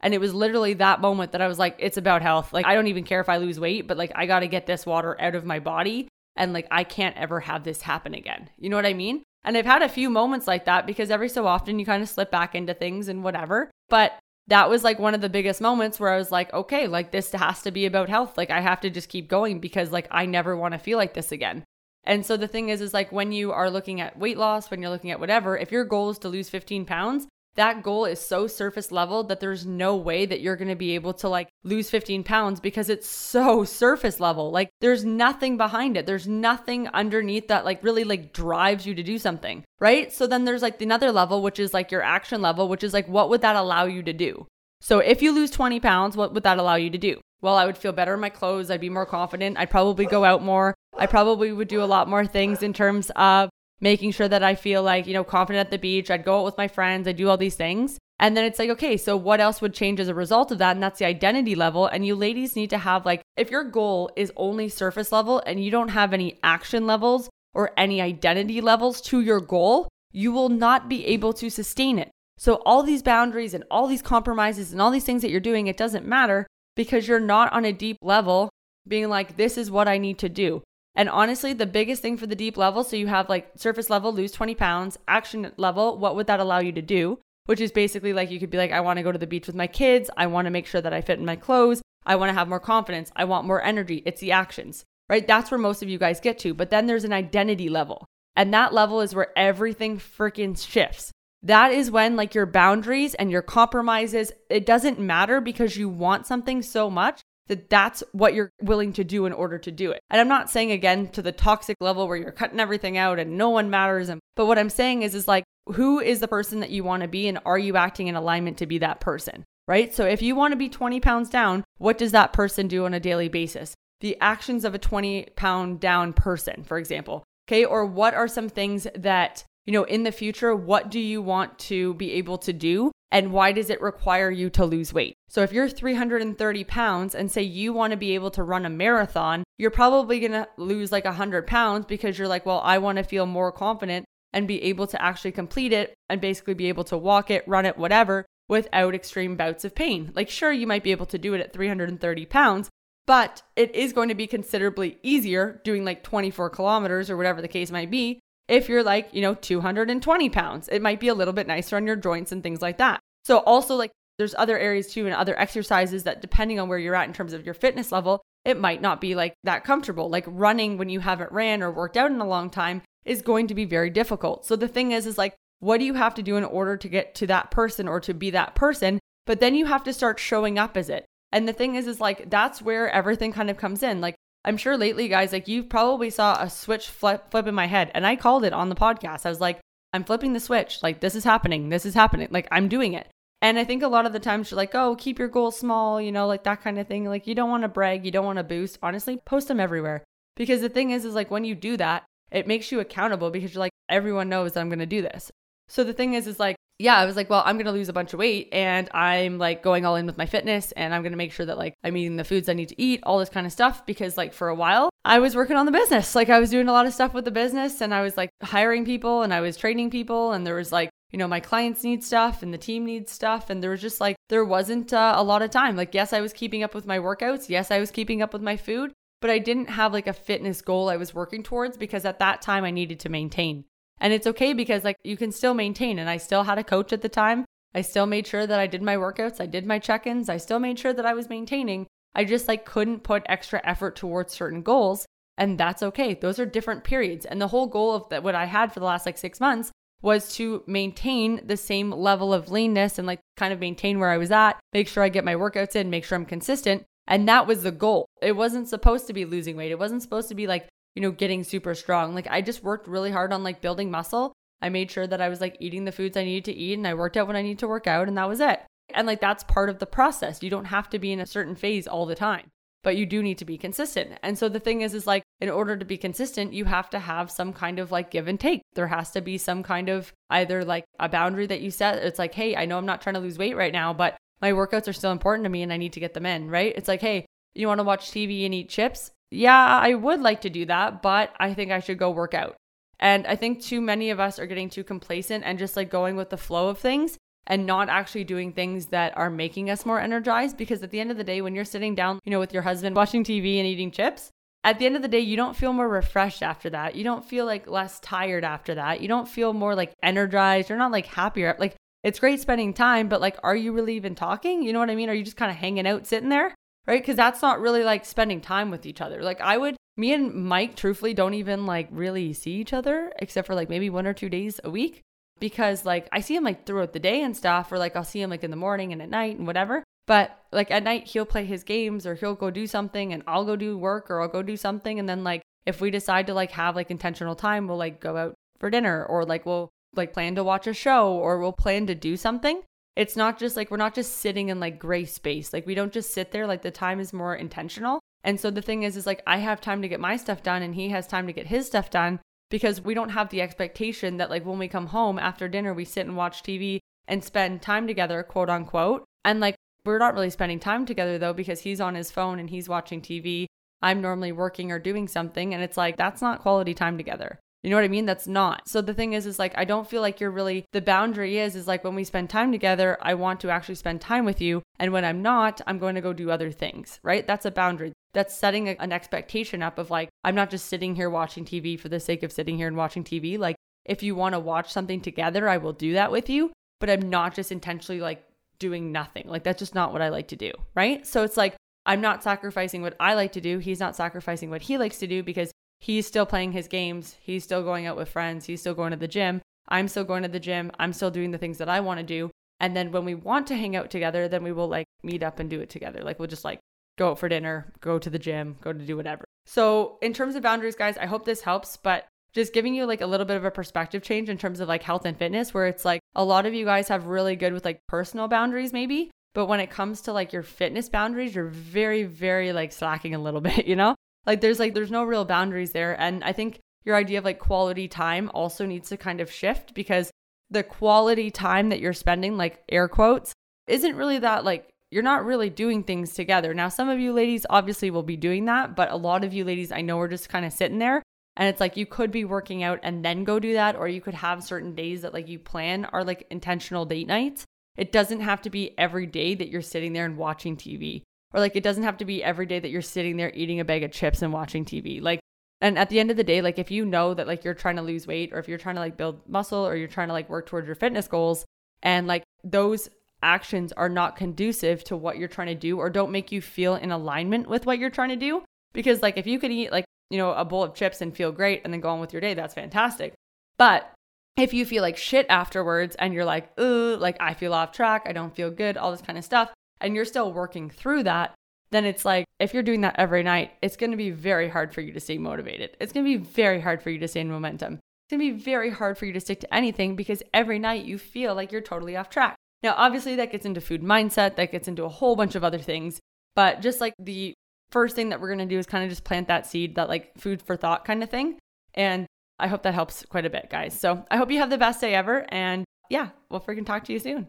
And 0.00 0.12
it 0.12 0.20
was 0.20 0.34
literally 0.34 0.74
that 0.74 1.00
moment 1.00 1.32
that 1.32 1.40
I 1.40 1.48
was 1.48 1.58
like, 1.58 1.76
it's 1.78 1.96
about 1.96 2.20
health. 2.20 2.52
Like, 2.52 2.66
I 2.66 2.74
don't 2.74 2.88
even 2.88 3.04
care 3.04 3.20
if 3.20 3.30
I 3.30 3.38
lose 3.38 3.58
weight, 3.58 3.88
but 3.88 3.96
like, 3.96 4.12
I 4.14 4.26
got 4.26 4.40
to 4.40 4.46
get 4.46 4.66
this 4.66 4.84
water 4.84 5.18
out 5.18 5.36
of 5.36 5.46
my 5.46 5.58
body. 5.58 6.08
And 6.36 6.52
like, 6.52 6.66
I 6.70 6.84
can't 6.84 7.16
ever 7.16 7.40
have 7.40 7.64
this 7.64 7.80
happen 7.80 8.12
again. 8.12 8.50
You 8.58 8.68
know 8.68 8.76
what 8.76 8.84
I 8.84 8.92
mean? 8.92 9.22
And 9.42 9.56
I've 9.56 9.64
had 9.64 9.80
a 9.80 9.88
few 9.88 10.10
moments 10.10 10.46
like 10.46 10.66
that 10.66 10.86
because 10.86 11.10
every 11.10 11.30
so 11.30 11.46
often 11.46 11.78
you 11.78 11.86
kind 11.86 12.02
of 12.02 12.10
slip 12.10 12.30
back 12.30 12.54
into 12.54 12.74
things 12.74 13.08
and 13.08 13.24
whatever. 13.24 13.70
But 13.88 14.18
that 14.52 14.68
was 14.68 14.84
like 14.84 14.98
one 14.98 15.14
of 15.14 15.22
the 15.22 15.30
biggest 15.30 15.62
moments 15.62 15.98
where 15.98 16.12
I 16.12 16.18
was 16.18 16.30
like, 16.30 16.52
okay, 16.52 16.86
like 16.86 17.10
this 17.10 17.32
has 17.32 17.62
to 17.62 17.70
be 17.70 17.86
about 17.86 18.10
health. 18.10 18.36
Like, 18.36 18.50
I 18.50 18.60
have 18.60 18.82
to 18.82 18.90
just 18.90 19.08
keep 19.08 19.26
going 19.26 19.60
because 19.60 19.90
like 19.90 20.06
I 20.10 20.26
never 20.26 20.54
want 20.54 20.72
to 20.74 20.78
feel 20.78 20.98
like 20.98 21.14
this 21.14 21.32
again. 21.32 21.64
And 22.04 22.26
so 22.26 22.36
the 22.36 22.46
thing 22.46 22.68
is, 22.68 22.82
is 22.82 22.92
like 22.92 23.10
when 23.12 23.32
you 23.32 23.50
are 23.50 23.70
looking 23.70 23.98
at 24.02 24.18
weight 24.18 24.36
loss, 24.36 24.70
when 24.70 24.82
you're 24.82 24.90
looking 24.90 25.10
at 25.10 25.20
whatever, 25.20 25.56
if 25.56 25.72
your 25.72 25.86
goal 25.86 26.10
is 26.10 26.18
to 26.18 26.28
lose 26.28 26.50
15 26.50 26.84
pounds, 26.84 27.28
that 27.54 27.82
goal 27.82 28.04
is 28.04 28.20
so 28.20 28.46
surface 28.46 28.90
level 28.90 29.24
that 29.24 29.40
there's 29.40 29.66
no 29.66 29.96
way 29.96 30.24
that 30.24 30.40
you're 30.40 30.56
going 30.56 30.68
to 30.68 30.74
be 30.74 30.94
able 30.94 31.12
to 31.14 31.28
like 31.28 31.48
lose 31.64 31.90
15 31.90 32.24
pounds 32.24 32.60
because 32.60 32.88
it's 32.88 33.08
so 33.08 33.64
surface 33.64 34.20
level. 34.20 34.50
Like 34.50 34.70
there's 34.80 35.04
nothing 35.04 35.56
behind 35.56 35.96
it. 35.96 36.06
There's 36.06 36.26
nothing 36.26 36.88
underneath 36.88 37.48
that 37.48 37.64
like 37.64 37.82
really 37.84 38.04
like 38.04 38.32
drives 38.32 38.86
you 38.86 38.94
to 38.94 39.02
do 39.02 39.18
something. 39.18 39.64
Right. 39.80 40.12
So 40.12 40.26
then 40.26 40.44
there's 40.44 40.62
like 40.62 40.80
another 40.80 41.12
level, 41.12 41.42
which 41.42 41.58
is 41.58 41.74
like 41.74 41.90
your 41.90 42.02
action 42.02 42.40
level, 42.40 42.68
which 42.68 42.84
is 42.84 42.94
like, 42.94 43.08
what 43.08 43.28
would 43.28 43.42
that 43.42 43.56
allow 43.56 43.84
you 43.84 44.02
to 44.02 44.12
do? 44.12 44.46
So 44.80 44.98
if 44.98 45.22
you 45.22 45.32
lose 45.32 45.50
20 45.50 45.78
pounds, 45.80 46.16
what 46.16 46.34
would 46.34 46.42
that 46.42 46.58
allow 46.58 46.74
you 46.76 46.90
to 46.90 46.98
do? 46.98 47.20
Well, 47.40 47.56
I 47.56 47.66
would 47.66 47.76
feel 47.76 47.92
better 47.92 48.14
in 48.14 48.20
my 48.20 48.30
clothes. 48.30 48.70
I'd 48.70 48.80
be 48.80 48.88
more 48.88 49.06
confident. 49.06 49.58
I'd 49.58 49.70
probably 49.70 50.06
go 50.06 50.24
out 50.24 50.42
more. 50.42 50.74
I 50.96 51.06
probably 51.06 51.52
would 51.52 51.68
do 51.68 51.82
a 51.82 51.86
lot 51.86 52.08
more 52.08 52.26
things 52.26 52.62
in 52.62 52.72
terms 52.72 53.10
of 53.16 53.50
making 53.80 54.12
sure 54.12 54.28
that 54.28 54.42
I 54.42 54.54
feel 54.54 54.82
like, 54.82 55.06
you 55.06 55.14
know, 55.14 55.24
confident 55.24 55.66
at 55.66 55.70
the 55.70 55.78
beach. 55.78 56.10
I'd 56.10 56.24
go 56.24 56.38
out 56.38 56.44
with 56.44 56.58
my 56.58 56.68
friends. 56.68 57.08
I'd 57.08 57.16
do 57.16 57.28
all 57.28 57.36
these 57.36 57.56
things. 57.56 57.98
And 58.18 58.36
then 58.36 58.44
it's 58.44 58.58
like, 58.58 58.70
okay, 58.70 58.96
so 58.96 59.16
what 59.16 59.40
else 59.40 59.60
would 59.60 59.74
change 59.74 59.98
as 59.98 60.06
a 60.06 60.14
result 60.14 60.52
of 60.52 60.58
that? 60.58 60.76
And 60.76 60.82
that's 60.82 61.00
the 61.00 61.06
identity 61.06 61.56
level. 61.56 61.86
And 61.86 62.06
you 62.06 62.14
ladies 62.14 62.54
need 62.54 62.70
to 62.70 62.78
have 62.78 63.04
like, 63.04 63.22
if 63.36 63.50
your 63.50 63.64
goal 63.64 64.10
is 64.14 64.32
only 64.36 64.68
surface 64.68 65.10
level 65.10 65.42
and 65.44 65.62
you 65.62 65.72
don't 65.72 65.88
have 65.88 66.12
any 66.12 66.38
action 66.42 66.86
levels 66.86 67.28
or 67.52 67.72
any 67.76 68.00
identity 68.00 68.60
levels 68.60 69.00
to 69.02 69.20
your 69.20 69.40
goal, 69.40 69.88
you 70.12 70.30
will 70.30 70.48
not 70.48 70.88
be 70.88 71.04
able 71.06 71.32
to 71.32 71.50
sustain 71.50 71.98
it. 71.98 72.10
So, 72.38 72.62
all 72.66 72.82
these 72.82 73.02
boundaries 73.02 73.54
and 73.54 73.64
all 73.70 73.86
these 73.86 74.02
compromises 74.02 74.72
and 74.72 74.80
all 74.80 74.90
these 74.90 75.04
things 75.04 75.22
that 75.22 75.30
you're 75.30 75.40
doing, 75.40 75.66
it 75.66 75.76
doesn't 75.76 76.06
matter 76.06 76.46
because 76.76 77.06
you're 77.08 77.20
not 77.20 77.52
on 77.52 77.64
a 77.64 77.72
deep 77.72 77.98
level 78.02 78.50
being 78.86 79.08
like, 79.08 79.36
this 79.36 79.58
is 79.58 79.70
what 79.70 79.88
I 79.88 79.98
need 79.98 80.18
to 80.18 80.28
do. 80.28 80.62
And 80.94 81.08
honestly, 81.08 81.52
the 81.52 81.66
biggest 81.66 82.02
thing 82.02 82.16
for 82.16 82.26
the 82.26 82.34
deep 82.34 82.56
level, 82.56 82.84
so 82.84 82.96
you 82.96 83.06
have 83.06 83.28
like 83.28 83.50
surface 83.56 83.88
level, 83.88 84.12
lose 84.12 84.32
20 84.32 84.54
pounds, 84.54 84.98
action 85.08 85.52
level, 85.56 85.98
what 85.98 86.16
would 86.16 86.26
that 86.26 86.40
allow 86.40 86.58
you 86.58 86.72
to 86.72 86.82
do? 86.82 87.18
Which 87.46 87.60
is 87.60 87.72
basically 87.72 88.12
like 88.12 88.30
you 88.30 88.38
could 88.38 88.50
be 88.50 88.58
like, 88.58 88.72
I 88.72 88.80
want 88.80 88.98
to 88.98 89.02
go 89.02 89.12
to 89.12 89.18
the 89.18 89.26
beach 89.26 89.46
with 89.46 89.56
my 89.56 89.66
kids. 89.66 90.10
I 90.16 90.26
want 90.26 90.46
to 90.46 90.50
make 90.50 90.66
sure 90.66 90.80
that 90.80 90.92
I 90.92 91.00
fit 91.00 91.18
in 91.18 91.24
my 91.24 91.36
clothes. 91.36 91.82
I 92.04 92.16
want 92.16 92.28
to 92.28 92.34
have 92.34 92.48
more 92.48 92.60
confidence. 92.60 93.10
I 93.16 93.24
want 93.24 93.46
more 93.46 93.62
energy. 93.62 94.02
It's 94.04 94.20
the 94.20 94.32
actions, 94.32 94.84
right? 95.08 95.26
That's 95.26 95.50
where 95.50 95.58
most 95.58 95.82
of 95.82 95.88
you 95.88 95.98
guys 95.98 96.20
get 96.20 96.38
to. 96.40 96.54
But 96.54 96.70
then 96.70 96.86
there's 96.86 97.04
an 97.04 97.12
identity 97.12 97.68
level. 97.68 98.04
And 98.36 98.52
that 98.52 98.72
level 98.72 99.00
is 99.00 99.14
where 99.14 99.36
everything 99.36 99.98
freaking 99.98 100.58
shifts. 100.58 101.10
That 101.42 101.72
is 101.72 101.90
when 101.90 102.16
like 102.16 102.34
your 102.34 102.46
boundaries 102.46 103.14
and 103.14 103.30
your 103.30 103.42
compromises, 103.42 104.30
it 104.48 104.64
doesn't 104.64 105.00
matter 105.00 105.40
because 105.40 105.76
you 105.76 105.88
want 105.88 106.26
something 106.26 106.62
so 106.62 106.88
much 106.88 107.22
that 107.48 107.68
that's 107.68 108.02
what 108.12 108.34
you're 108.34 108.50
willing 108.60 108.92
to 108.94 109.04
do 109.04 109.26
in 109.26 109.32
order 109.32 109.58
to 109.58 109.70
do 109.70 109.90
it. 109.90 110.00
And 110.10 110.20
I'm 110.20 110.28
not 110.28 110.50
saying 110.50 110.72
again 110.72 111.08
to 111.08 111.22
the 111.22 111.32
toxic 111.32 111.76
level 111.80 112.06
where 112.06 112.16
you're 112.16 112.32
cutting 112.32 112.60
everything 112.60 112.96
out 112.96 113.18
and 113.18 113.36
no 113.36 113.50
one 113.50 113.70
matters 113.70 114.08
and 114.08 114.20
but 114.36 114.46
what 114.46 114.58
I'm 114.58 114.70
saying 114.70 115.02
is 115.02 115.14
is 115.14 115.28
like 115.28 115.44
who 115.66 116.00
is 116.00 116.20
the 116.20 116.28
person 116.28 116.60
that 116.60 116.70
you 116.70 116.84
want 116.84 117.02
to 117.02 117.08
be 117.08 117.28
and 117.28 117.38
are 117.44 117.58
you 117.58 117.76
acting 117.76 118.08
in 118.08 118.14
alignment 118.14 118.58
to 118.58 118.66
be 118.66 118.78
that 118.78 119.00
person? 119.00 119.44
Right? 119.68 119.94
So 119.94 120.04
if 120.04 120.22
you 120.22 120.34
want 120.34 120.52
to 120.52 120.56
be 120.56 120.68
20 120.68 121.00
pounds 121.00 121.30
down, 121.30 121.64
what 121.78 121.98
does 121.98 122.12
that 122.12 122.32
person 122.32 122.66
do 122.66 122.84
on 122.84 122.94
a 122.94 123.00
daily 123.00 123.28
basis? 123.28 123.74
The 124.00 124.16
actions 124.20 124.64
of 124.64 124.74
a 124.74 124.78
20 124.78 125.28
pound 125.36 125.80
down 125.80 126.12
person, 126.12 126.64
for 126.64 126.78
example. 126.78 127.24
Okay? 127.48 127.64
Or 127.64 127.86
what 127.86 128.14
are 128.14 128.28
some 128.28 128.48
things 128.48 128.86
that 128.94 129.44
you 129.66 129.72
know, 129.72 129.84
in 129.84 130.02
the 130.02 130.12
future, 130.12 130.54
what 130.54 130.90
do 130.90 130.98
you 130.98 131.22
want 131.22 131.58
to 131.58 131.94
be 131.94 132.12
able 132.12 132.38
to 132.38 132.52
do? 132.52 132.90
And 133.10 133.30
why 133.32 133.52
does 133.52 133.70
it 133.70 133.80
require 133.80 134.30
you 134.30 134.48
to 134.50 134.64
lose 134.64 134.92
weight? 134.92 135.14
So, 135.28 135.42
if 135.42 135.52
you're 135.52 135.68
330 135.68 136.64
pounds 136.64 137.14
and 137.14 137.30
say 137.30 137.42
you 137.42 137.72
want 137.72 137.90
to 137.90 137.96
be 137.96 138.14
able 138.14 138.30
to 138.32 138.42
run 138.42 138.64
a 138.64 138.70
marathon, 138.70 139.44
you're 139.58 139.70
probably 139.70 140.18
going 140.18 140.32
to 140.32 140.48
lose 140.56 140.90
like 140.90 141.04
100 141.04 141.46
pounds 141.46 141.86
because 141.86 142.18
you're 142.18 142.28
like, 142.28 142.46
well, 142.46 142.60
I 142.64 142.78
want 142.78 142.98
to 142.98 143.04
feel 143.04 143.26
more 143.26 143.52
confident 143.52 144.06
and 144.32 144.48
be 144.48 144.62
able 144.62 144.86
to 144.86 145.02
actually 145.02 145.32
complete 145.32 145.72
it 145.72 145.94
and 146.08 146.20
basically 146.20 146.54
be 146.54 146.68
able 146.68 146.84
to 146.84 146.96
walk 146.96 147.30
it, 147.30 147.46
run 147.46 147.66
it, 147.66 147.76
whatever, 147.76 148.24
without 148.48 148.94
extreme 148.94 149.36
bouts 149.36 149.64
of 149.64 149.74
pain. 149.74 150.10
Like, 150.14 150.30
sure, 150.30 150.52
you 150.52 150.66
might 150.66 150.82
be 150.82 150.90
able 150.90 151.06
to 151.06 151.18
do 151.18 151.34
it 151.34 151.40
at 151.40 151.52
330 151.52 152.26
pounds, 152.26 152.70
but 153.06 153.42
it 153.56 153.74
is 153.74 153.92
going 153.92 154.08
to 154.08 154.14
be 154.14 154.26
considerably 154.26 154.98
easier 155.02 155.60
doing 155.64 155.84
like 155.84 156.02
24 156.02 156.48
kilometers 156.48 157.10
or 157.10 157.16
whatever 157.18 157.42
the 157.42 157.48
case 157.48 157.70
might 157.70 157.90
be 157.90 158.20
if 158.52 158.68
you're 158.68 158.82
like, 158.82 159.08
you 159.12 159.22
know, 159.22 159.34
220 159.34 160.28
pounds, 160.28 160.68
it 160.68 160.82
might 160.82 161.00
be 161.00 161.08
a 161.08 161.14
little 161.14 161.32
bit 161.32 161.46
nicer 161.46 161.76
on 161.76 161.86
your 161.86 161.96
joints 161.96 162.32
and 162.32 162.42
things 162.42 162.60
like 162.60 162.76
that. 162.76 163.00
So, 163.24 163.38
also, 163.38 163.76
like, 163.76 163.92
there's 164.18 164.34
other 164.36 164.58
areas 164.58 164.92
too 164.92 165.06
and 165.06 165.14
other 165.14 165.38
exercises 165.40 166.04
that, 166.04 166.20
depending 166.20 166.60
on 166.60 166.68
where 166.68 166.78
you're 166.78 166.94
at 166.94 167.08
in 167.08 167.14
terms 167.14 167.32
of 167.32 167.46
your 167.46 167.54
fitness 167.54 167.90
level, 167.90 168.20
it 168.44 168.60
might 168.60 168.82
not 168.82 169.00
be 169.00 169.14
like 169.14 169.34
that 169.44 169.64
comfortable. 169.64 170.10
Like, 170.10 170.24
running 170.26 170.76
when 170.76 170.90
you 170.90 171.00
haven't 171.00 171.32
ran 171.32 171.62
or 171.62 171.70
worked 171.70 171.96
out 171.96 172.10
in 172.10 172.20
a 172.20 172.26
long 172.26 172.50
time 172.50 172.82
is 173.06 173.22
going 173.22 173.46
to 173.46 173.54
be 173.54 173.64
very 173.64 173.88
difficult. 173.88 174.44
So, 174.44 174.54
the 174.54 174.68
thing 174.68 174.92
is, 174.92 175.06
is 175.06 175.16
like, 175.16 175.34
what 175.60 175.78
do 175.78 175.86
you 175.86 175.94
have 175.94 176.14
to 176.16 176.22
do 176.22 176.36
in 176.36 176.44
order 176.44 176.76
to 176.76 176.88
get 176.88 177.14
to 177.16 177.26
that 177.28 177.50
person 177.50 177.88
or 177.88 178.00
to 178.00 178.12
be 178.12 178.30
that 178.30 178.54
person? 178.54 178.98
But 179.24 179.40
then 179.40 179.54
you 179.54 179.64
have 179.64 179.84
to 179.84 179.94
start 179.94 180.20
showing 180.20 180.58
up 180.58 180.76
as 180.76 180.90
it. 180.90 181.06
And 181.32 181.48
the 181.48 181.54
thing 181.54 181.76
is, 181.76 181.86
is 181.86 182.00
like, 182.00 182.28
that's 182.28 182.60
where 182.60 182.90
everything 182.90 183.32
kind 183.32 183.48
of 183.48 183.56
comes 183.56 183.82
in. 183.82 184.02
Like, 184.02 184.16
I'm 184.44 184.56
sure 184.56 184.76
lately, 184.76 185.08
guys, 185.08 185.32
like 185.32 185.48
you 185.48 185.62
probably 185.62 186.10
saw 186.10 186.40
a 186.40 186.50
switch 186.50 186.88
flip, 186.88 187.30
flip 187.30 187.46
in 187.46 187.54
my 187.54 187.66
head, 187.66 187.90
and 187.94 188.06
I 188.06 188.16
called 188.16 188.44
it 188.44 188.52
on 188.52 188.68
the 188.68 188.74
podcast. 188.74 189.24
I 189.24 189.28
was 189.28 189.40
like, 189.40 189.60
I'm 189.92 190.04
flipping 190.04 190.32
the 190.32 190.40
switch. 190.40 190.82
Like, 190.82 191.00
this 191.00 191.14
is 191.14 191.24
happening. 191.24 191.68
This 191.68 191.86
is 191.86 191.94
happening. 191.94 192.28
Like, 192.30 192.48
I'm 192.50 192.68
doing 192.68 192.94
it. 192.94 193.08
And 193.40 193.58
I 193.58 193.64
think 193.64 193.82
a 193.82 193.88
lot 193.88 194.06
of 194.06 194.12
the 194.12 194.20
times 194.20 194.50
you're 194.50 194.56
like, 194.56 194.74
oh, 194.74 194.96
keep 194.96 195.18
your 195.18 195.28
goals 195.28 195.58
small, 195.58 196.00
you 196.00 196.12
know, 196.12 196.26
like 196.26 196.44
that 196.44 196.62
kind 196.62 196.78
of 196.78 196.86
thing. 196.86 197.04
Like, 197.04 197.26
you 197.26 197.34
don't 197.34 197.50
want 197.50 197.62
to 197.62 197.68
brag, 197.68 198.04
you 198.04 198.10
don't 198.10 198.24
want 198.24 198.38
to 198.38 198.44
boost. 198.44 198.78
Honestly, 198.82 199.16
post 199.16 199.48
them 199.48 199.60
everywhere. 199.60 200.04
Because 200.36 200.60
the 200.60 200.68
thing 200.68 200.90
is, 200.90 201.04
is 201.04 201.14
like 201.14 201.30
when 201.30 201.44
you 201.44 201.54
do 201.54 201.76
that, 201.76 202.04
it 202.30 202.46
makes 202.46 202.72
you 202.72 202.80
accountable 202.80 203.30
because 203.30 203.52
you're 203.52 203.60
like, 203.60 203.72
everyone 203.88 204.28
knows 204.28 204.52
that 204.52 204.60
I'm 204.60 204.68
going 204.68 204.78
to 204.78 204.86
do 204.86 205.02
this. 205.02 205.30
So 205.68 205.84
the 205.84 205.92
thing 205.92 206.14
is, 206.14 206.26
is 206.26 206.40
like, 206.40 206.56
yeah, 206.78 206.96
I 206.96 207.04
was 207.04 207.16
like, 207.16 207.30
well, 207.30 207.42
I'm 207.44 207.56
going 207.56 207.66
to 207.66 207.72
lose 207.72 207.88
a 207.88 207.92
bunch 207.92 208.12
of 208.12 208.18
weight 208.18 208.48
and 208.50 208.88
I'm 208.92 209.38
like 209.38 209.62
going 209.62 209.86
all 209.86 209.96
in 209.96 210.06
with 210.06 210.18
my 210.18 210.26
fitness 210.26 210.72
and 210.72 210.92
I'm 210.92 211.02
going 211.02 211.12
to 211.12 211.18
make 211.18 211.32
sure 211.32 211.46
that 211.46 211.58
like 211.58 211.74
I'm 211.84 211.96
eating 211.96 212.16
the 212.16 212.24
foods 212.24 212.48
I 212.48 212.54
need 212.54 212.70
to 212.70 212.80
eat, 212.80 213.00
all 213.04 213.18
this 213.18 213.28
kind 213.28 213.46
of 213.46 213.52
stuff. 213.52 213.86
Because 213.86 214.16
like 214.16 214.32
for 214.32 214.48
a 214.48 214.54
while, 214.54 214.90
I 215.04 215.18
was 215.20 215.36
working 215.36 215.56
on 215.56 215.66
the 215.66 215.72
business. 215.72 216.14
Like 216.14 216.28
I 216.28 216.40
was 216.40 216.50
doing 216.50 216.68
a 216.68 216.72
lot 216.72 216.86
of 216.86 216.94
stuff 216.94 217.14
with 217.14 217.24
the 217.24 217.30
business 217.30 217.80
and 217.80 217.94
I 217.94 218.02
was 218.02 218.16
like 218.16 218.30
hiring 218.42 218.84
people 218.84 219.22
and 219.22 219.32
I 219.32 219.40
was 219.40 219.56
training 219.56 219.90
people 219.90 220.32
and 220.32 220.46
there 220.46 220.56
was 220.56 220.72
like, 220.72 220.90
you 221.12 221.18
know, 221.18 221.28
my 221.28 221.40
clients 221.40 221.84
need 221.84 222.02
stuff 222.02 222.42
and 222.42 222.52
the 222.52 222.58
team 222.58 222.84
needs 222.84 223.12
stuff. 223.12 223.50
And 223.50 223.62
there 223.62 223.70
was 223.70 223.80
just 223.80 224.00
like, 224.00 224.16
there 224.28 224.44
wasn't 224.44 224.92
uh, 224.92 225.14
a 225.16 225.22
lot 225.22 225.42
of 225.42 225.50
time. 225.50 225.76
Like, 225.76 225.94
yes, 225.94 226.12
I 226.12 226.20
was 226.20 226.32
keeping 226.32 226.62
up 226.62 226.74
with 226.74 226.86
my 226.86 226.98
workouts. 226.98 227.48
Yes, 227.48 227.70
I 227.70 227.78
was 227.78 227.90
keeping 227.90 228.22
up 228.22 228.32
with 228.32 228.42
my 228.42 228.56
food, 228.56 228.92
but 229.20 229.30
I 229.30 229.38
didn't 229.38 229.70
have 229.70 229.92
like 229.92 230.06
a 230.06 230.12
fitness 230.12 230.62
goal 230.62 230.88
I 230.88 230.96
was 230.96 231.14
working 231.14 231.42
towards 231.42 231.76
because 231.76 232.04
at 232.04 232.18
that 232.18 232.42
time 232.42 232.64
I 232.64 232.70
needed 232.70 232.98
to 233.00 233.08
maintain. 233.08 233.66
And 234.02 234.12
it's 234.12 234.26
okay 234.26 234.52
because 234.52 234.84
like 234.84 234.98
you 235.04 235.16
can 235.16 235.32
still 235.32 235.54
maintain. 235.54 235.98
And 235.98 236.10
I 236.10 236.18
still 236.18 236.42
had 236.42 236.58
a 236.58 236.64
coach 236.64 236.92
at 236.92 237.00
the 237.00 237.08
time. 237.08 237.46
I 237.74 237.80
still 237.80 238.04
made 238.04 238.26
sure 238.26 238.46
that 238.46 238.60
I 238.60 238.66
did 238.66 238.82
my 238.82 238.96
workouts, 238.96 239.40
I 239.40 239.46
did 239.46 239.64
my 239.64 239.78
check 239.78 240.06
ins, 240.06 240.28
I 240.28 240.36
still 240.36 240.58
made 240.58 240.78
sure 240.78 240.92
that 240.92 241.06
I 241.06 241.14
was 241.14 241.30
maintaining. 241.30 241.86
I 242.14 242.24
just 242.26 242.46
like 242.46 242.66
couldn't 242.66 243.02
put 243.02 243.22
extra 243.24 243.62
effort 243.64 243.96
towards 243.96 244.34
certain 244.34 244.60
goals. 244.60 245.06
And 245.38 245.56
that's 245.56 245.82
okay. 245.82 246.12
Those 246.12 246.38
are 246.38 246.44
different 246.44 246.84
periods. 246.84 247.24
And 247.24 247.40
the 247.40 247.48
whole 247.48 247.66
goal 247.66 247.94
of 247.94 248.22
what 248.22 248.34
I 248.34 248.44
had 248.44 248.74
for 248.74 248.80
the 248.80 248.86
last 248.86 249.06
like 249.06 249.16
six 249.16 249.40
months 249.40 249.72
was 250.02 250.34
to 250.34 250.62
maintain 250.66 251.40
the 251.46 251.56
same 251.56 251.90
level 251.90 252.34
of 252.34 252.50
leanness 252.50 252.98
and 252.98 253.06
like 253.06 253.20
kind 253.36 253.52
of 253.52 253.60
maintain 253.60 253.98
where 253.98 254.10
I 254.10 254.18
was 254.18 254.32
at, 254.32 254.58
make 254.72 254.88
sure 254.88 255.02
I 255.02 255.08
get 255.08 255.24
my 255.24 255.34
workouts 255.34 255.76
in, 255.76 255.88
make 255.88 256.04
sure 256.04 256.16
I'm 256.16 256.26
consistent. 256.26 256.84
And 257.06 257.28
that 257.28 257.46
was 257.46 257.62
the 257.62 257.72
goal. 257.72 258.06
It 258.20 258.36
wasn't 258.36 258.68
supposed 258.68 259.06
to 259.06 259.12
be 259.12 259.24
losing 259.24 259.56
weight. 259.56 259.72
It 259.72 259.78
wasn't 259.78 260.02
supposed 260.02 260.28
to 260.28 260.34
be 260.34 260.46
like 260.46 260.68
you 260.94 261.02
know, 261.02 261.10
getting 261.10 261.44
super 261.44 261.74
strong. 261.74 262.14
Like 262.14 262.28
I 262.30 262.40
just 262.40 262.62
worked 262.62 262.88
really 262.88 263.10
hard 263.10 263.32
on 263.32 263.42
like 263.42 263.60
building 263.60 263.90
muscle 263.90 264.32
I 264.62 264.68
made 264.68 264.90
sure 264.90 265.06
that 265.06 265.20
I 265.20 265.28
was 265.28 265.40
like 265.40 265.56
eating 265.58 265.84
the 265.84 265.92
foods 265.92 266.16
I 266.16 266.24
needed 266.24 266.44
to 266.44 266.52
eat 266.52 266.78
and 266.78 266.86
I 266.86 266.94
worked 266.94 267.16
out 267.16 267.26
when 267.26 267.36
I 267.36 267.42
need 267.42 267.58
to 267.58 267.68
work 267.68 267.88
out 267.88 268.06
and 268.06 268.16
that 268.16 268.28
was 268.28 268.40
it. 268.40 268.60
And 268.94 269.06
like 269.06 269.20
that's 269.20 269.42
part 269.42 269.68
of 269.68 269.80
the 269.80 269.86
process. 269.86 270.42
You 270.42 270.50
don't 270.50 270.66
have 270.66 270.88
to 270.90 270.98
be 270.98 271.12
in 271.12 271.20
a 271.20 271.26
certain 271.26 271.56
phase 271.56 271.88
all 271.88 272.06
the 272.06 272.14
time, 272.14 272.48
but 272.84 272.96
you 272.96 273.04
do 273.04 273.22
need 273.22 273.38
to 273.38 273.44
be 273.44 273.58
consistent. 273.58 274.18
And 274.22 274.38
so 274.38 274.48
the 274.48 274.60
thing 274.60 274.82
is, 274.82 274.94
is 274.94 275.06
like 275.06 275.24
in 275.40 275.50
order 275.50 275.76
to 275.76 275.84
be 275.84 275.98
consistent, 275.98 276.52
you 276.52 276.64
have 276.66 276.88
to 276.90 277.00
have 277.00 277.30
some 277.30 277.52
kind 277.52 277.80
of 277.80 277.90
like 277.90 278.12
give 278.12 278.28
and 278.28 278.38
take. 278.38 278.62
There 278.74 278.86
has 278.86 279.10
to 279.12 279.20
be 279.20 279.36
some 279.36 279.64
kind 279.64 279.88
of 279.88 280.12
either 280.30 280.64
like 280.64 280.84
a 281.00 281.08
boundary 281.08 281.46
that 281.48 281.60
you 281.60 281.72
set. 281.72 281.96
It's 281.96 282.18
like, 282.18 282.34
hey, 282.34 282.54
I 282.54 282.64
know 282.64 282.78
I'm 282.78 282.86
not 282.86 283.02
trying 283.02 283.14
to 283.14 283.20
lose 283.20 283.38
weight 283.38 283.56
right 283.56 283.72
now, 283.72 283.92
but 283.92 284.16
my 284.40 284.52
workouts 284.52 284.86
are 284.86 284.92
still 284.92 285.12
important 285.12 285.44
to 285.44 285.50
me 285.50 285.62
and 285.62 285.72
I 285.72 285.76
need 285.76 285.94
to 285.94 286.00
get 286.00 286.14
them 286.14 286.26
in, 286.26 286.48
right? 286.48 286.72
It's 286.76 286.88
like, 286.88 287.00
hey, 287.00 287.26
you 287.54 287.66
want 287.66 287.80
to 287.80 287.84
watch 287.84 288.10
TV 288.10 288.44
and 288.44 288.54
eat 288.54 288.68
chips? 288.68 289.10
Yeah, 289.32 289.80
I 289.82 289.94
would 289.94 290.20
like 290.20 290.42
to 290.42 290.50
do 290.50 290.66
that, 290.66 291.00
but 291.00 291.32
I 291.40 291.54
think 291.54 291.72
I 291.72 291.80
should 291.80 291.98
go 291.98 292.10
work 292.10 292.34
out. 292.34 292.56
And 293.00 293.26
I 293.26 293.34
think 293.34 293.62
too 293.62 293.80
many 293.80 294.10
of 294.10 294.20
us 294.20 294.38
are 294.38 294.46
getting 294.46 294.68
too 294.68 294.84
complacent 294.84 295.42
and 295.44 295.58
just 295.58 295.74
like 295.74 295.90
going 295.90 296.16
with 296.16 296.30
the 296.30 296.36
flow 296.36 296.68
of 296.68 296.78
things 296.78 297.16
and 297.46 297.66
not 297.66 297.88
actually 297.88 298.24
doing 298.24 298.52
things 298.52 298.86
that 298.86 299.16
are 299.16 299.30
making 299.30 299.70
us 299.70 299.86
more 299.86 299.98
energized 299.98 300.56
because 300.56 300.82
at 300.82 300.90
the 300.90 301.00
end 301.00 301.10
of 301.10 301.16
the 301.16 301.24
day 301.24 301.40
when 301.40 301.56
you're 301.56 301.64
sitting 301.64 301.94
down 301.96 302.20
you 302.24 302.30
know 302.30 302.38
with 302.38 302.52
your 302.52 302.62
husband 302.62 302.94
watching 302.94 303.24
tv 303.24 303.56
and 303.56 303.66
eating 303.66 303.90
chips 303.90 304.30
at 304.62 304.78
the 304.78 304.86
end 304.86 304.94
of 304.94 305.02
the 305.02 305.08
day 305.08 305.18
you 305.18 305.36
don't 305.36 305.56
feel 305.56 305.72
more 305.72 305.88
refreshed 305.88 306.42
after 306.42 306.70
that. 306.70 306.94
You 306.94 307.02
don't 307.02 307.24
feel 307.24 307.46
like 307.46 307.66
less 307.66 307.98
tired 307.98 308.44
after 308.44 308.76
that. 308.76 309.00
You 309.00 309.08
don't 309.08 309.28
feel 309.28 309.52
more 309.52 309.74
like 309.74 309.92
energized. 310.02 310.68
You're 310.68 310.78
not 310.78 310.92
like 310.92 311.06
happier. 311.06 311.56
Like 311.58 311.74
it's 312.04 312.20
great 312.20 312.40
spending 312.40 312.72
time 312.74 313.08
but 313.08 313.20
like 313.20 313.38
are 313.42 313.56
you 313.56 313.72
really 313.72 313.96
even 313.96 314.14
talking? 314.14 314.62
You 314.62 314.72
know 314.72 314.78
what 314.78 314.90
i 314.90 314.94
mean? 314.94 315.08
Are 315.08 315.14
you 315.14 315.24
just 315.24 315.36
kind 315.36 315.50
of 315.50 315.56
hanging 315.56 315.86
out 315.86 316.06
sitting 316.06 316.28
there 316.28 316.54
right 316.86 317.02
because 317.02 317.16
that's 317.16 317.42
not 317.42 317.60
really 317.60 317.84
like 317.84 318.04
spending 318.04 318.40
time 318.40 318.70
with 318.70 318.86
each 318.86 319.00
other 319.00 319.22
like 319.22 319.40
i 319.40 319.56
would 319.56 319.76
me 319.96 320.12
and 320.12 320.34
mike 320.34 320.74
truthfully 320.74 321.14
don't 321.14 321.34
even 321.34 321.66
like 321.66 321.88
really 321.90 322.32
see 322.32 322.52
each 322.52 322.72
other 322.72 323.12
except 323.18 323.46
for 323.46 323.54
like 323.54 323.68
maybe 323.68 323.90
one 323.90 324.06
or 324.06 324.14
two 324.14 324.28
days 324.28 324.60
a 324.64 324.70
week 324.70 325.02
because 325.42 325.84
like 325.84 326.08
I 326.12 326.20
see 326.20 326.36
him 326.36 326.44
like 326.44 326.64
throughout 326.66 326.92
the 326.92 327.00
day 327.00 327.20
and 327.20 327.36
stuff, 327.36 327.72
or 327.72 327.76
like 327.76 327.96
I'll 327.96 328.04
see 328.04 328.22
him 328.22 328.30
like 328.30 328.44
in 328.44 328.52
the 328.52 328.56
morning 328.56 328.92
and 328.92 329.02
at 329.02 329.10
night 329.10 329.38
and 329.38 329.46
whatever. 329.46 329.82
But 330.06 330.38
like 330.52 330.70
at 330.70 330.84
night, 330.84 331.08
he'll 331.08 331.26
play 331.26 331.44
his 331.44 331.64
games 331.64 332.06
or 332.06 332.14
he'll 332.14 332.36
go 332.36 332.48
do 332.48 332.64
something 332.64 333.12
and 333.12 333.24
I'll 333.26 333.44
go 333.44 333.56
do 333.56 333.76
work 333.76 334.08
or 334.08 334.22
I'll 334.22 334.28
go 334.28 334.44
do 334.44 334.56
something. 334.56 335.00
And 335.00 335.08
then 335.08 335.24
like 335.24 335.42
if 335.66 335.80
we 335.80 335.90
decide 335.90 336.28
to 336.28 336.34
like 336.34 336.52
have 336.52 336.76
like 336.76 336.92
intentional 336.92 337.34
time, 337.34 337.66
we'll 337.66 337.76
like 337.76 337.98
go 337.98 338.16
out 338.16 338.34
for 338.60 338.70
dinner 338.70 339.04
or 339.04 339.24
like 339.24 339.44
we'll 339.44 339.68
like 339.96 340.12
plan 340.12 340.36
to 340.36 340.44
watch 340.44 340.68
a 340.68 340.72
show 340.72 341.12
or 341.12 341.40
we'll 341.40 341.52
plan 341.52 341.88
to 341.88 341.94
do 341.96 342.16
something. 342.16 342.62
It's 342.94 343.16
not 343.16 343.38
just 343.38 343.56
like 343.56 343.70
we're 343.70 343.78
not 343.78 343.94
just 343.94 344.18
sitting 344.18 344.48
in 344.48 344.60
like 344.60 344.78
gray 344.78 345.04
space. 345.04 345.52
Like 345.52 345.66
we 345.66 345.74
don't 345.74 345.92
just 345.92 346.12
sit 346.12 346.30
there. 346.30 346.46
Like 346.46 346.62
the 346.62 346.70
time 346.70 347.00
is 347.00 347.12
more 347.12 347.34
intentional. 347.34 348.00
And 348.24 348.38
so 348.38 348.50
the 348.50 348.62
thing 348.62 348.82
is, 348.82 348.96
is 348.96 349.06
like 349.06 349.22
I 349.26 349.38
have 349.38 349.60
time 349.60 349.82
to 349.82 349.88
get 349.88 350.00
my 350.00 350.16
stuff 350.16 350.42
done 350.42 350.62
and 350.62 350.74
he 350.74 350.90
has 350.90 351.06
time 351.06 351.26
to 351.26 351.32
get 351.32 351.46
his 351.46 351.66
stuff 351.66 351.90
done 351.90 352.20
because 352.50 352.82
we 352.82 352.94
don't 352.94 353.08
have 353.10 353.30
the 353.30 353.40
expectation 353.40 354.18
that 354.18 354.30
like 354.30 354.44
when 354.44 354.58
we 354.58 354.68
come 354.68 354.88
home 354.88 355.18
after 355.18 355.48
dinner 355.48 355.72
we 355.72 355.84
sit 355.84 356.06
and 356.06 356.16
watch 356.16 356.42
TV 356.42 356.78
and 357.08 357.24
spend 357.24 357.62
time 357.62 357.86
together, 357.86 358.22
quote 358.22 358.50
unquote. 358.50 359.04
And 359.24 359.40
like 359.40 359.56
we're 359.84 359.98
not 359.98 360.14
really 360.14 360.30
spending 360.30 360.60
time 360.60 360.86
together 360.86 361.18
though 361.18 361.32
because 361.32 361.60
he's 361.60 361.80
on 361.80 361.94
his 361.94 362.10
phone 362.10 362.38
and 362.38 362.50
he's 362.50 362.68
watching 362.68 363.00
TV. 363.00 363.46
I'm 363.80 364.00
normally 364.00 364.32
working 364.32 364.70
or 364.70 364.78
doing 364.78 365.08
something 365.08 365.54
and 365.54 365.62
it's 365.62 365.78
like 365.78 365.96
that's 365.96 366.22
not 366.22 366.40
quality 366.42 366.74
time 366.74 366.98
together. 366.98 367.40
You 367.62 367.70
know 367.70 367.76
what 367.76 367.84
I 367.84 367.88
mean? 367.88 368.06
That's 368.06 368.26
not. 368.26 368.68
So 368.68 368.80
the 368.80 368.94
thing 368.94 369.12
is 369.12 369.24
is 369.24 369.38
like 369.38 369.52
I 369.56 369.64
don't 369.64 369.88
feel 369.88 370.00
like 370.00 370.18
you're 370.18 370.30
really 370.30 370.64
the 370.72 370.80
boundary 370.80 371.38
is 371.38 371.54
is 371.54 371.68
like 371.68 371.84
when 371.84 371.94
we 371.94 372.04
spend 372.04 372.28
time 372.28 372.50
together, 372.50 372.98
I 373.00 373.14
want 373.14 373.40
to 373.40 373.50
actually 373.50 373.76
spend 373.76 374.00
time 374.00 374.24
with 374.24 374.40
you 374.40 374.62
and 374.78 374.92
when 374.92 375.04
I'm 375.04 375.22
not, 375.22 375.60
I'm 375.66 375.78
going 375.78 375.94
to 375.94 376.00
go 376.00 376.12
do 376.12 376.30
other 376.30 376.50
things, 376.50 376.98
right? 377.04 377.24
That's 377.24 377.46
a 377.46 377.52
boundary. 377.52 377.92
That's 378.14 378.36
setting 378.36 378.68
a, 378.68 378.76
an 378.80 378.92
expectation 378.92 379.62
up 379.62 379.78
of 379.78 379.90
like 379.90 380.08
I'm 380.24 380.34
not 380.34 380.50
just 380.50 380.66
sitting 380.66 380.96
here 380.96 381.08
watching 381.08 381.44
TV 381.44 381.78
for 381.78 381.88
the 381.88 382.00
sake 382.00 382.24
of 382.24 382.32
sitting 382.32 382.56
here 382.56 382.66
and 382.66 382.76
watching 382.76 383.04
TV. 383.04 383.38
Like 383.38 383.56
if 383.84 384.02
you 384.02 384.16
want 384.16 384.34
to 384.34 384.40
watch 384.40 384.72
something 384.72 385.00
together, 385.00 385.48
I 385.48 385.58
will 385.58 385.72
do 385.72 385.92
that 385.92 386.10
with 386.10 386.28
you, 386.28 386.50
but 386.80 386.90
I'm 386.90 387.08
not 387.08 387.34
just 387.34 387.52
intentionally 387.52 388.00
like 388.00 388.24
doing 388.58 388.90
nothing. 388.90 389.28
Like 389.28 389.44
that's 389.44 389.60
just 389.60 389.74
not 389.74 389.92
what 389.92 390.02
I 390.02 390.08
like 390.08 390.28
to 390.28 390.36
do, 390.36 390.50
right? 390.74 391.06
So 391.06 391.22
it's 391.22 391.36
like 391.36 391.54
I'm 391.86 392.00
not 392.00 392.24
sacrificing 392.24 392.82
what 392.82 392.96
I 392.98 393.14
like 393.14 393.32
to 393.32 393.40
do. 393.40 393.58
He's 393.58 393.80
not 393.80 393.94
sacrificing 393.94 394.50
what 394.50 394.62
he 394.62 394.78
likes 394.78 394.98
to 394.98 395.06
do 395.06 395.22
because 395.22 395.52
he's 395.82 396.06
still 396.06 396.24
playing 396.24 396.52
his 396.52 396.68
games. 396.68 397.16
He's 397.20 397.42
still 397.42 397.62
going 397.62 397.86
out 397.86 397.96
with 397.96 398.08
friends. 398.08 398.46
He's 398.46 398.60
still 398.60 398.74
going 398.74 398.92
to 398.92 398.96
the 398.96 399.08
gym. 399.08 399.42
I'm 399.68 399.88
still 399.88 400.04
going 400.04 400.22
to 400.22 400.28
the 400.28 400.40
gym. 400.40 400.70
I'm 400.78 400.92
still 400.92 401.10
doing 401.10 401.32
the 401.32 401.38
things 401.38 401.58
that 401.58 401.68
I 401.68 401.80
want 401.80 401.98
to 401.98 402.06
do. 402.06 402.30
And 402.60 402.76
then 402.76 402.92
when 402.92 403.04
we 403.04 403.16
want 403.16 403.48
to 403.48 403.56
hang 403.56 403.74
out 403.74 403.90
together, 403.90 404.28
then 404.28 404.44
we 404.44 404.52
will 404.52 404.68
like 404.68 404.86
meet 405.02 405.24
up 405.24 405.40
and 405.40 405.50
do 405.50 405.60
it 405.60 405.70
together. 405.70 406.02
Like 406.02 406.20
we'll 406.20 406.28
just 406.28 406.44
like 406.44 406.60
go 406.96 407.10
out 407.10 407.18
for 407.18 407.28
dinner, 407.28 407.72
go 407.80 407.98
to 407.98 408.08
the 408.08 408.18
gym, 408.18 408.56
go 408.60 408.72
to 408.72 408.78
do 408.78 408.96
whatever. 408.96 409.24
So, 409.44 409.98
in 410.00 410.12
terms 410.12 410.36
of 410.36 410.42
boundaries, 410.44 410.76
guys, 410.76 410.96
I 410.96 411.06
hope 411.06 411.24
this 411.24 411.42
helps, 411.42 411.76
but 411.76 412.06
just 412.32 412.54
giving 412.54 412.74
you 412.74 412.86
like 412.86 413.00
a 413.00 413.06
little 413.06 413.26
bit 413.26 413.36
of 413.36 413.44
a 413.44 413.50
perspective 413.50 414.02
change 414.02 414.28
in 414.28 414.38
terms 414.38 414.60
of 414.60 414.68
like 414.68 414.84
health 414.84 415.04
and 415.04 415.18
fitness, 415.18 415.52
where 415.52 415.66
it's 415.66 415.84
like 415.84 416.00
a 416.14 416.24
lot 416.24 416.46
of 416.46 416.54
you 416.54 416.64
guys 416.64 416.86
have 416.86 417.06
really 417.06 417.34
good 417.34 417.52
with 417.52 417.64
like 417.64 417.80
personal 417.88 418.28
boundaries, 418.28 418.72
maybe. 418.72 419.10
But 419.34 419.46
when 419.46 419.58
it 419.58 419.70
comes 419.70 420.02
to 420.02 420.12
like 420.12 420.32
your 420.32 420.44
fitness 420.44 420.88
boundaries, 420.88 421.34
you're 421.34 421.48
very, 421.48 422.04
very 422.04 422.52
like 422.52 422.70
slacking 422.70 423.16
a 423.16 423.18
little 423.18 423.40
bit, 423.50 423.66
you 423.66 423.74
know? 423.74 423.96
Like 424.26 424.40
there's 424.40 424.58
like 424.58 424.74
there's 424.74 424.90
no 424.90 425.04
real 425.04 425.24
boundaries 425.24 425.72
there. 425.72 426.00
And 426.00 426.22
I 426.24 426.32
think 426.32 426.60
your 426.84 426.96
idea 426.96 427.18
of 427.18 427.24
like 427.24 427.38
quality 427.38 427.88
time 427.88 428.30
also 428.34 428.66
needs 428.66 428.88
to 428.88 428.96
kind 428.96 429.20
of 429.20 429.30
shift 429.30 429.74
because 429.74 430.10
the 430.50 430.62
quality 430.62 431.30
time 431.30 431.70
that 431.70 431.80
you're 431.80 431.92
spending, 431.92 432.36
like 432.36 432.62
air 432.68 432.88
quotes, 432.88 433.32
isn't 433.66 433.96
really 433.96 434.18
that 434.18 434.44
like 434.44 434.68
you're 434.90 435.02
not 435.02 435.24
really 435.24 435.48
doing 435.48 435.82
things 435.82 436.12
together. 436.12 436.52
Now, 436.52 436.68
some 436.68 436.88
of 436.88 437.00
you 437.00 437.12
ladies 437.12 437.46
obviously 437.48 437.90
will 437.90 438.02
be 438.02 438.16
doing 438.16 438.44
that, 438.44 438.76
but 438.76 438.90
a 438.90 438.96
lot 438.96 439.24
of 439.24 439.32
you 439.32 439.44
ladies 439.44 439.72
I 439.72 439.80
know 439.80 439.98
are 440.00 440.08
just 440.08 440.28
kind 440.28 440.44
of 440.44 440.52
sitting 440.52 440.78
there. 440.78 441.02
And 441.34 441.48
it's 441.48 441.60
like 441.60 441.78
you 441.78 441.86
could 441.86 442.10
be 442.10 442.26
working 442.26 442.62
out 442.62 442.80
and 442.82 443.02
then 443.02 443.24
go 443.24 443.38
do 443.38 443.54
that, 443.54 443.74
or 443.74 443.88
you 443.88 444.02
could 444.02 444.14
have 444.14 444.44
certain 444.44 444.74
days 444.74 445.00
that 445.00 445.14
like 445.14 445.28
you 445.28 445.38
plan 445.38 445.86
are 445.86 446.04
like 446.04 446.26
intentional 446.30 446.84
date 446.84 447.06
nights. 447.06 447.46
It 447.76 447.90
doesn't 447.90 448.20
have 448.20 448.42
to 448.42 448.50
be 448.50 448.78
every 448.78 449.06
day 449.06 449.34
that 449.34 449.48
you're 449.48 449.62
sitting 449.62 449.94
there 449.94 450.04
and 450.04 450.18
watching 450.18 450.58
TV 450.58 451.02
or 451.32 451.40
like 451.40 451.56
it 451.56 451.62
doesn't 451.62 451.82
have 451.82 451.96
to 451.98 452.04
be 452.04 452.22
every 452.22 452.46
day 452.46 452.60
that 452.60 452.70
you're 452.70 452.82
sitting 452.82 453.16
there 453.16 453.32
eating 453.34 453.60
a 453.60 453.64
bag 453.64 453.82
of 453.82 453.92
chips 453.92 454.22
and 454.22 454.32
watching 454.32 454.64
TV. 454.64 455.00
Like, 455.00 455.20
and 455.60 455.78
at 455.78 455.88
the 455.88 456.00
end 456.00 456.10
of 456.10 456.16
the 456.16 456.24
day, 456.24 456.42
like 456.42 456.58
if 456.58 456.70
you 456.70 456.84
know 456.84 457.14
that 457.14 457.26
like 457.26 457.44
you're 457.44 457.54
trying 457.54 457.76
to 457.76 457.82
lose 457.82 458.06
weight 458.06 458.32
or 458.32 458.38
if 458.38 458.48
you're 458.48 458.58
trying 458.58 458.74
to 458.74 458.80
like 458.80 458.96
build 458.96 459.20
muscle 459.28 459.66
or 459.66 459.76
you're 459.76 459.88
trying 459.88 460.08
to 460.08 460.14
like 460.14 460.28
work 460.28 460.46
towards 460.46 460.66
your 460.66 460.74
fitness 460.74 461.06
goals 461.08 461.44
and 461.82 462.06
like 462.06 462.24
those 462.42 462.88
actions 463.22 463.72
are 463.72 463.88
not 463.88 464.16
conducive 464.16 464.82
to 464.84 464.96
what 464.96 465.16
you're 465.16 465.28
trying 465.28 465.46
to 465.46 465.54
do 465.54 465.78
or 465.78 465.88
don't 465.88 466.10
make 466.10 466.32
you 466.32 466.42
feel 466.42 466.74
in 466.74 466.90
alignment 466.90 467.48
with 467.48 467.64
what 467.64 467.78
you're 467.78 467.90
trying 467.90 468.08
to 468.08 468.16
do. 468.16 468.42
Because 468.72 469.02
like 469.02 469.16
if 469.16 469.26
you 469.26 469.38
could 469.38 469.52
eat 469.52 469.70
like, 469.70 469.84
you 470.10 470.18
know, 470.18 470.32
a 470.32 470.44
bowl 470.44 470.64
of 470.64 470.74
chips 470.74 471.00
and 471.00 471.16
feel 471.16 471.32
great 471.32 471.62
and 471.64 471.72
then 471.72 471.80
go 471.80 471.90
on 471.90 472.00
with 472.00 472.12
your 472.12 472.20
day, 472.20 472.34
that's 472.34 472.54
fantastic. 472.54 473.14
But 473.56 473.90
if 474.36 474.52
you 474.52 474.64
feel 474.64 474.82
like 474.82 474.96
shit 474.96 475.26
afterwards 475.28 475.94
and 475.98 476.12
you're 476.12 476.24
like, 476.24 476.58
ooh, 476.58 476.96
like 476.96 477.16
I 477.20 477.34
feel 477.34 477.54
off 477.54 477.72
track, 477.72 478.02
I 478.06 478.12
don't 478.12 478.34
feel 478.34 478.50
good, 478.50 478.76
all 478.76 478.90
this 478.90 479.02
kind 479.02 479.18
of 479.18 479.24
stuff, 479.24 479.52
and 479.82 479.94
you're 479.94 480.04
still 480.04 480.32
working 480.32 480.70
through 480.70 481.02
that, 481.04 481.34
then 481.70 481.84
it's 481.84 482.04
like 482.04 482.26
if 482.38 482.54
you're 482.54 482.62
doing 482.62 482.82
that 482.82 482.96
every 482.98 483.22
night, 483.22 483.52
it's 483.62 483.76
going 483.76 483.90
to 483.90 483.96
be 483.96 484.10
very 484.10 484.48
hard 484.48 484.72
for 484.72 484.80
you 484.80 484.92
to 484.92 485.00
stay 485.00 485.18
motivated. 485.18 485.76
It's 485.80 485.92
going 485.92 486.04
to 486.06 486.18
be 486.18 486.24
very 486.24 486.60
hard 486.60 486.82
for 486.82 486.90
you 486.90 486.98
to 486.98 487.08
stay 487.08 487.20
in 487.20 487.30
momentum. 487.30 487.74
It's 487.74 488.18
going 488.18 488.30
to 488.30 488.36
be 488.36 488.42
very 488.42 488.70
hard 488.70 488.98
for 488.98 489.06
you 489.06 489.12
to 489.12 489.20
stick 489.20 489.40
to 489.40 489.54
anything 489.54 489.96
because 489.96 490.22
every 490.34 490.58
night 490.58 490.84
you 490.84 490.98
feel 490.98 491.34
like 491.34 491.50
you're 491.50 491.60
totally 491.60 491.96
off 491.96 492.10
track. 492.10 492.36
Now, 492.62 492.74
obviously, 492.76 493.16
that 493.16 493.32
gets 493.32 493.44
into 493.44 493.60
food 493.60 493.82
mindset, 493.82 494.36
that 494.36 494.52
gets 494.52 494.68
into 494.68 494.84
a 494.84 494.88
whole 494.88 495.16
bunch 495.16 495.34
of 495.34 495.42
other 495.42 495.58
things. 495.58 495.98
But 496.36 496.60
just 496.60 496.80
like 496.80 496.94
the 496.98 497.34
first 497.70 497.96
thing 497.96 498.10
that 498.10 498.20
we're 498.20 498.28
going 498.28 498.46
to 498.46 498.54
do 498.54 498.58
is 498.58 498.66
kind 498.66 498.84
of 498.84 498.90
just 498.90 499.04
plant 499.04 499.28
that 499.28 499.46
seed, 499.46 499.74
that 499.76 499.88
like 499.88 500.16
food 500.18 500.42
for 500.42 500.56
thought 500.56 500.84
kind 500.84 501.02
of 501.02 501.10
thing. 501.10 501.38
And 501.74 502.06
I 502.38 502.48
hope 502.48 502.62
that 502.62 502.74
helps 502.74 503.04
quite 503.06 503.26
a 503.26 503.30
bit, 503.30 503.48
guys. 503.50 503.78
So 503.78 504.04
I 504.10 504.16
hope 504.16 504.30
you 504.30 504.38
have 504.38 504.50
the 504.50 504.58
best 504.58 504.80
day 504.80 504.94
ever. 504.94 505.26
And 505.30 505.64
yeah, 505.90 506.10
we'll 506.30 506.40
freaking 506.40 506.66
talk 506.66 506.84
to 506.84 506.92
you 506.92 506.98
soon. 506.98 507.28